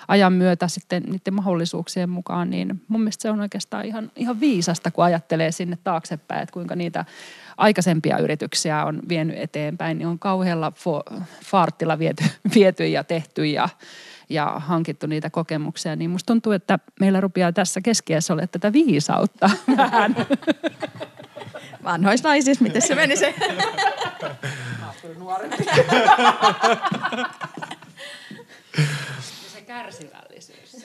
ajan 0.09 0.33
myötä 0.33 0.69
sitten 0.69 1.03
niiden 1.03 1.35
mahdollisuuksien 1.35 2.11
mukaan, 2.11 2.51
niin 2.51 2.83
mun 2.89 3.01
mielestä 3.01 3.23
se 3.23 3.31
on 3.31 3.41
oikeastaan 3.41 3.85
ihan, 3.85 4.11
ihan 4.17 4.41
viisasta, 4.41 4.91
kun 4.91 5.05
ajattelee 5.05 5.53
sinne 5.53 5.79
taaksepäin, 5.85 6.43
että 6.43 6.53
kuinka 6.53 6.77
niitä 6.77 7.05
aikaisempia 7.57 8.19
yrityksiä 8.19 8.85
on 8.85 9.03
vienyt 9.09 9.39
eteenpäin, 9.39 9.99
niin 9.99 10.09
on 10.09 10.19
kauhealla 10.19 10.73
fo- 10.77 11.21
faartilla 11.45 11.99
viety, 11.99 12.25
viety 12.55 12.89
ja 12.89 13.05
tehty 13.05 13.47
ja, 13.47 13.69
ja 14.29 14.47
hankittu 14.47 15.07
niitä 15.07 15.31
kokemuksia. 15.31 15.97
Niin 15.97 16.11
musta 16.11 16.27
tuntuu, 16.27 16.53
että 16.53 16.79
meillä 17.01 17.21
rupeaa 17.21 17.53
tässä 17.53 17.81
keskiässä 17.81 18.33
olla 18.33 18.47
tätä 18.47 18.73
viisautta 18.73 19.51
vähän. 19.77 20.17
Vanhoissa 21.85 22.29
naisissa, 22.29 22.65
miten 22.65 22.83
se 22.83 22.95
meni 22.95 23.17
se? 23.17 23.35
se 23.41 25.15
kärsivällisyys. 29.85 30.77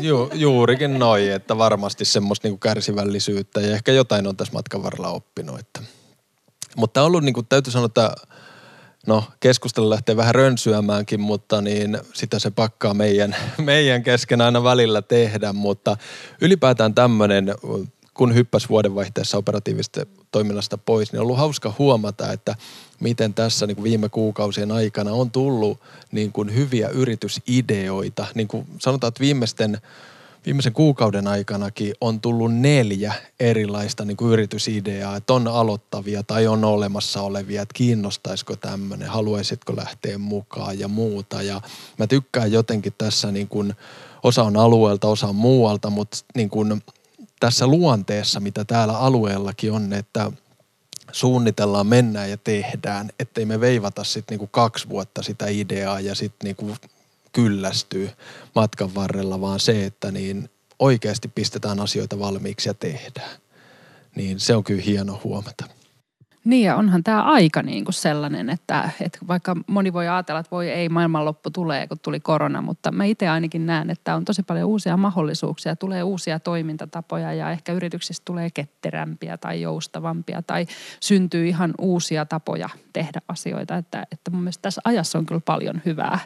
Ju, 0.00 0.30
juurikin 0.34 0.98
noin, 0.98 1.32
että 1.32 1.58
varmasti 1.58 2.04
semmoista 2.04 2.48
niinku 2.48 2.58
kärsivällisyyttä 2.58 3.60
ja 3.60 3.72
ehkä 3.72 3.92
jotain 3.92 4.26
on 4.26 4.36
tässä 4.36 4.52
matkan 4.52 4.82
varrella 4.82 5.08
oppinut. 5.08 5.60
Että. 5.60 5.80
Mutta 6.76 7.00
on 7.00 7.06
ollut, 7.06 7.24
niin 7.24 7.32
kuin, 7.32 7.46
täytyy 7.46 7.72
sanoa, 7.72 7.86
että 7.86 8.14
no 9.06 9.24
keskustelu 9.40 9.90
lähtee 9.90 10.16
vähän 10.16 10.34
rönsyämäänkin, 10.34 11.20
mutta 11.20 11.60
niin 11.60 11.98
sitä 12.12 12.38
se 12.38 12.50
pakkaa 12.50 12.94
meidän, 12.94 13.36
meidän 13.58 14.02
kesken 14.02 14.40
aina 14.40 14.64
välillä 14.64 15.02
tehdä, 15.02 15.52
mutta 15.52 15.96
ylipäätään 16.40 16.94
tämmöinen 16.94 17.54
kun 18.14 18.34
hyppäs 18.34 18.68
vuodenvaihteessa 18.68 19.38
operatiivisesta 19.38 20.00
toiminnasta 20.30 20.78
pois, 20.78 21.12
niin 21.12 21.20
on 21.20 21.22
ollut 21.22 21.38
hauska 21.38 21.74
huomata, 21.78 22.32
että 22.32 22.54
miten 23.00 23.34
tässä 23.34 23.66
niin 23.66 23.76
kuin 23.76 23.84
viime 23.84 24.08
kuukausien 24.08 24.72
aikana 24.72 25.12
on 25.12 25.30
tullut 25.30 25.80
niin 26.12 26.32
kuin 26.32 26.54
hyviä 26.54 26.88
yritysideoita. 26.88 28.26
Niin 28.34 28.48
kuin 28.48 28.66
sanotaan, 28.78 29.08
että 29.08 29.20
viimeisten, 29.20 29.78
viimeisen 30.46 30.72
kuukauden 30.72 31.26
aikanakin 31.26 31.94
on 32.00 32.20
tullut 32.20 32.54
neljä 32.54 33.12
erilaista 33.40 34.04
niin 34.04 34.16
kuin 34.16 34.32
yritysideaa, 34.32 35.16
että 35.16 35.32
on 35.32 35.48
aloittavia 35.48 36.22
tai 36.22 36.46
on 36.46 36.64
olemassa 36.64 37.22
olevia, 37.22 37.62
että 37.62 37.74
kiinnostaisiko 37.74 38.56
tämmöinen, 38.56 39.08
haluaisitko 39.08 39.76
lähteä 39.76 40.18
mukaan 40.18 40.78
ja 40.78 40.88
muuta. 40.88 41.42
Ja 41.42 41.60
mä 41.98 42.06
tykkään 42.06 42.52
jotenkin 42.52 42.94
tässä 42.98 43.32
niin 43.32 43.48
kuin, 43.48 43.74
osa 44.22 44.42
on 44.42 44.56
alueelta, 44.56 45.08
osa 45.08 45.26
on 45.26 45.36
muualta, 45.36 45.90
mutta 45.90 46.18
niin 46.34 46.50
kuin 46.50 46.82
tässä 47.40 47.66
luonteessa, 47.66 48.40
mitä 48.40 48.64
täällä 48.64 48.98
alueellakin 48.98 49.72
on, 49.72 49.92
että 49.92 50.32
suunnitellaan, 51.12 51.86
mennään 51.86 52.30
ja 52.30 52.36
tehdään, 52.36 53.10
ettei 53.18 53.44
me 53.44 53.60
veivata 53.60 54.04
sitten 54.04 54.34
niinku 54.34 54.46
kaksi 54.46 54.88
vuotta 54.88 55.22
sitä 55.22 55.46
ideaa 55.48 56.00
ja 56.00 56.14
sitten 56.14 56.44
niinku 56.44 56.76
kyllästyy 57.32 58.10
matkan 58.54 58.94
varrella, 58.94 59.40
vaan 59.40 59.60
se, 59.60 59.84
että 59.86 60.10
niin 60.10 60.50
oikeasti 60.78 61.28
pistetään 61.28 61.80
asioita 61.80 62.18
valmiiksi 62.18 62.68
ja 62.68 62.74
tehdään. 62.74 63.40
Niin 64.14 64.40
se 64.40 64.56
on 64.56 64.64
kyllä 64.64 64.82
hieno 64.82 65.20
huomata. 65.24 65.77
Niin 66.44 66.64
ja 66.64 66.76
onhan 66.76 67.04
tämä 67.04 67.22
aika 67.22 67.62
niin 67.62 67.84
kuin 67.84 67.94
sellainen, 67.94 68.50
että, 68.50 68.90
että 69.00 69.18
vaikka 69.28 69.56
moni 69.66 69.92
voi 69.92 70.08
ajatella, 70.08 70.40
että 70.40 70.50
voi 70.50 70.70
ei 70.70 70.88
maailmanloppu 70.88 71.50
tulee, 71.50 71.86
kun 71.86 71.98
tuli 72.02 72.20
korona, 72.20 72.62
mutta 72.62 72.92
mä 72.92 73.04
itse 73.04 73.28
ainakin 73.28 73.66
näen, 73.66 73.90
että 73.90 74.14
on 74.14 74.24
tosi 74.24 74.42
paljon 74.42 74.68
uusia 74.68 74.96
mahdollisuuksia, 74.96 75.76
tulee 75.76 76.02
uusia 76.02 76.40
toimintatapoja 76.40 77.32
ja 77.32 77.50
ehkä 77.50 77.72
yrityksistä 77.72 78.22
tulee 78.24 78.50
ketterämpiä 78.50 79.36
tai 79.36 79.60
joustavampia 79.60 80.42
tai 80.42 80.66
syntyy 81.00 81.48
ihan 81.48 81.74
uusia 81.78 82.24
tapoja 82.24 82.68
tehdä 82.92 83.20
asioita, 83.28 83.76
että, 83.76 84.06
että 84.12 84.30
mun 84.30 84.40
mielestä 84.40 84.62
tässä 84.62 84.80
ajassa 84.84 85.18
on 85.18 85.26
kyllä 85.26 85.42
paljon 85.44 85.82
hyvää, 85.84 86.18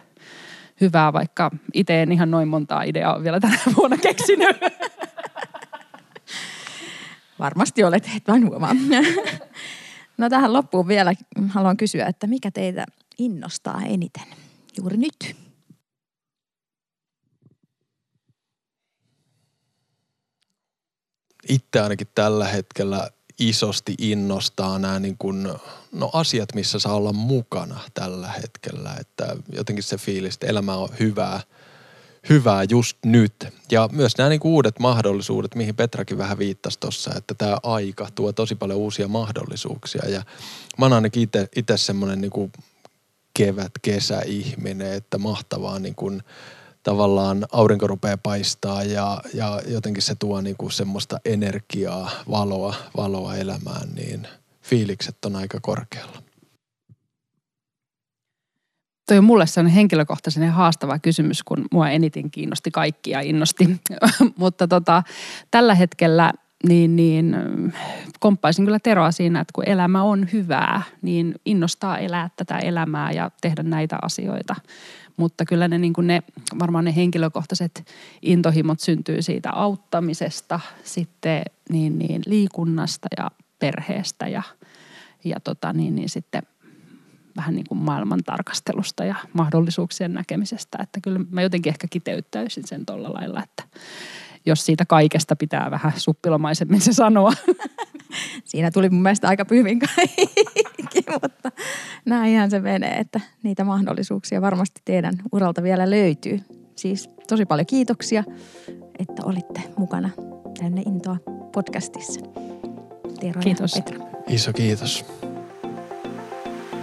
hyvää 0.81 1.13
vaikka 1.13 1.51
itse 1.75 2.03
en 2.03 2.13
ihan 2.13 2.31
noin 2.31 2.49
montaa 2.49 2.83
ideaa 2.83 3.23
vielä 3.23 3.41
tänä 3.41 3.59
vuonna 3.77 3.97
keksinyt. 3.97 4.57
Varmasti 7.39 7.85
olet, 7.85 8.11
et 8.17 8.29
vain 8.29 8.49
huomaa. 8.49 8.73
No 10.19 10.29
tähän 10.29 10.53
loppuun 10.53 10.89
vielä 10.89 11.15
haluan 11.49 11.77
kysyä, 11.77 12.07
että 12.07 12.27
mikä 12.27 12.51
teitä 12.51 12.87
innostaa 13.19 13.83
eniten 13.87 14.27
juuri 14.79 14.97
nyt? 14.97 15.37
Itse 21.49 21.81
ainakin 21.81 22.07
tällä 22.15 22.49
hetkellä 22.49 23.11
isosti 23.39 23.95
innostaa 23.99 24.79
nämä 24.79 24.99
niin 24.99 25.19
kuin, 25.19 25.49
no 25.93 26.11
asiat, 26.13 26.55
missä 26.55 26.79
saa 26.79 26.95
olla 26.95 27.13
mukana 27.13 27.81
tällä 27.95 28.29
hetkellä. 28.29 28.97
Että 29.01 29.37
jotenkin 29.53 29.83
se 29.83 29.97
fiilis, 29.97 30.35
että 30.35 30.47
elämä 30.47 30.75
on 30.77 30.89
hyvää– 31.01 31.41
hyvää 32.29 32.65
just 32.71 32.97
nyt. 33.05 33.35
Ja 33.71 33.89
myös 33.93 34.19
nämä 34.19 34.31
niinku 34.31 34.55
uudet 34.55 34.79
mahdollisuudet, 34.79 35.55
mihin 35.55 35.77
Petrakin 35.77 36.19
vähän 36.19 36.39
viittasi 36.39 36.81
tuossa, 36.81 37.11
että 37.17 37.35
tämä 37.35 37.57
aika 37.63 38.09
tuo 38.15 38.33
tosi 38.33 38.55
paljon 38.55 38.79
uusia 38.79 39.09
mahdollisuuksia. 39.09 40.09
Ja 40.09 40.23
mä 40.79 40.85
oon 40.85 40.93
ainakin 40.93 41.29
itse 41.57 41.77
semmoinen 41.77 42.21
niinku 42.21 42.51
kevät, 43.35 43.73
kesäihminen, 43.83 44.93
että 44.93 45.19
mahtavaa 45.19 45.79
niinku, 45.79 46.13
tavallaan 46.83 47.47
aurinko 47.53 47.87
rupeaa 47.87 48.17
paistaa 48.17 48.83
ja, 48.83 49.23
ja 49.35 49.63
jotenkin 49.67 50.03
se 50.03 50.15
tuo 50.15 50.41
niinku 50.41 50.71
semmoista 50.71 51.21
energiaa, 51.25 52.11
valoa, 52.31 52.75
valoa 52.97 53.37
elämään, 53.37 53.89
niin 53.95 54.29
fiilikset 54.63 55.25
on 55.25 55.37
aika 55.37 55.59
korkealla 55.61 56.22
toi 59.13 59.19
on 59.19 59.25
mulle 59.25 59.47
sellainen 59.47 59.75
henkilökohtaisen 59.75 60.51
haastava 60.51 60.99
kysymys, 60.99 61.43
kun 61.43 61.65
mua 61.73 61.91
eniten 61.91 62.31
kiinnosti 62.31 62.71
kaikki 62.71 63.11
ja 63.11 63.21
innosti. 63.21 63.69
Mutta 64.39 64.69
tota, 64.69 65.03
tällä 65.51 65.75
hetkellä 65.75 66.33
niin, 66.69 66.97
niin 66.97 67.37
komppaisin 68.21 68.65
kyllä 68.65 68.79
Teroa 68.79 69.11
siinä, 69.11 69.41
että 69.41 69.53
kun 69.55 69.69
elämä 69.69 70.03
on 70.03 70.29
hyvää, 70.33 70.83
niin 71.03 71.35
innostaa 71.45 71.99
elää 71.99 72.31
tätä 72.37 72.59
elämää 72.59 73.13
ja 73.13 73.31
tehdä 73.41 73.63
näitä 73.63 73.99
asioita. 74.03 74.57
Mutta 75.17 75.45
kyllä 75.45 75.69
ne, 75.69 75.79
niin 75.79 75.93
ne 76.03 76.23
varmaan 76.59 76.85
ne 76.85 76.97
henkilökohtaiset 76.97 77.87
intohimot 78.23 78.81
syntyy 78.81 79.23
siitä 79.23 79.51
auttamisesta, 79.51 80.61
sitten 80.85 81.43
niin, 81.69 81.99
niin 81.99 82.23
liikunnasta 82.27 83.09
ja 83.19 83.31
perheestä 83.59 84.29
ja, 84.29 84.43
ja 85.25 85.41
tota, 85.41 85.73
niin, 85.73 85.95
niin 85.95 86.09
sitten 86.09 86.43
vähän 87.37 87.55
niin 87.55 87.67
kuin 87.69 87.79
maailman 87.79 88.21
tarkastelusta 88.25 89.05
ja 89.05 89.15
mahdollisuuksien 89.33 90.15
näkemisestä. 90.15 90.79
Että 90.83 91.01
kyllä 91.01 91.21
mä 91.31 91.43
jotenkin 91.43 91.71
ehkä 91.71 91.87
kiteyttäisin 91.91 92.67
sen 92.67 92.87
tuolla 92.87 93.13
lailla, 93.13 93.43
että 93.43 93.79
jos 94.47 94.67
siitä 94.67 94.85
kaikesta 94.85 95.37
pitää 95.37 95.71
vähän 95.71 95.93
suppilomaisemmin 95.97 96.81
se 96.81 96.93
sanoa. 96.93 97.33
Siinä 98.45 98.71
tuli 98.71 98.91
mun 98.91 99.03
mielestä 99.03 99.29
aika 99.29 99.45
hyvin 99.51 99.79
kaikki, 99.79 101.05
mutta 101.23 101.53
näinhän 102.05 102.51
se 102.51 102.61
menee, 102.61 102.99
että 102.99 103.21
niitä 103.43 103.65
mahdollisuuksia 103.65 104.41
varmasti 104.41 104.81
teidän 104.85 105.15
uralta 105.33 105.63
vielä 105.63 105.91
löytyy. 105.91 106.41
Siis 106.77 107.11
tosi 107.29 107.47
paljon 107.47 107.67
kiitoksia, 107.67 108.25
että 108.99 109.23
olitte 109.25 109.61
mukana 109.77 110.11
tänne 110.59 110.83
Intoa 110.87 111.17
podcastissa. 111.53 112.21
Tero 113.21 113.41
Kiitos. 113.41 113.73
Petra. 113.75 114.07
Iso 114.29 114.53
kiitos. 114.53 115.05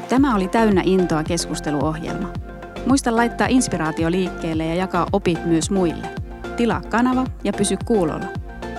Tämä 0.10 0.36
oli 0.36 0.48
Täynnä 0.48 0.82
intoa 0.86 1.24
keskusteluohjelma. 1.24 2.34
Muista 2.86 3.16
laittaa 3.16 3.48
inspiraatio 3.48 4.12
liikkeelle 4.12 4.66
ja 4.66 4.76
jakaa 4.76 5.08
opit 5.12 5.46
myös 5.46 5.72
muille. 5.72 6.08
Tilaa 6.58 6.82
kanava 6.82 7.26
ja 7.44 7.54
pysy 7.54 7.78
kuulolla. 7.86 8.26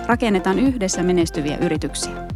Rakennetaan 0.07 0.59
yhdessä 0.59 1.03
menestyviä 1.03 1.57
yrityksiä. 1.57 2.30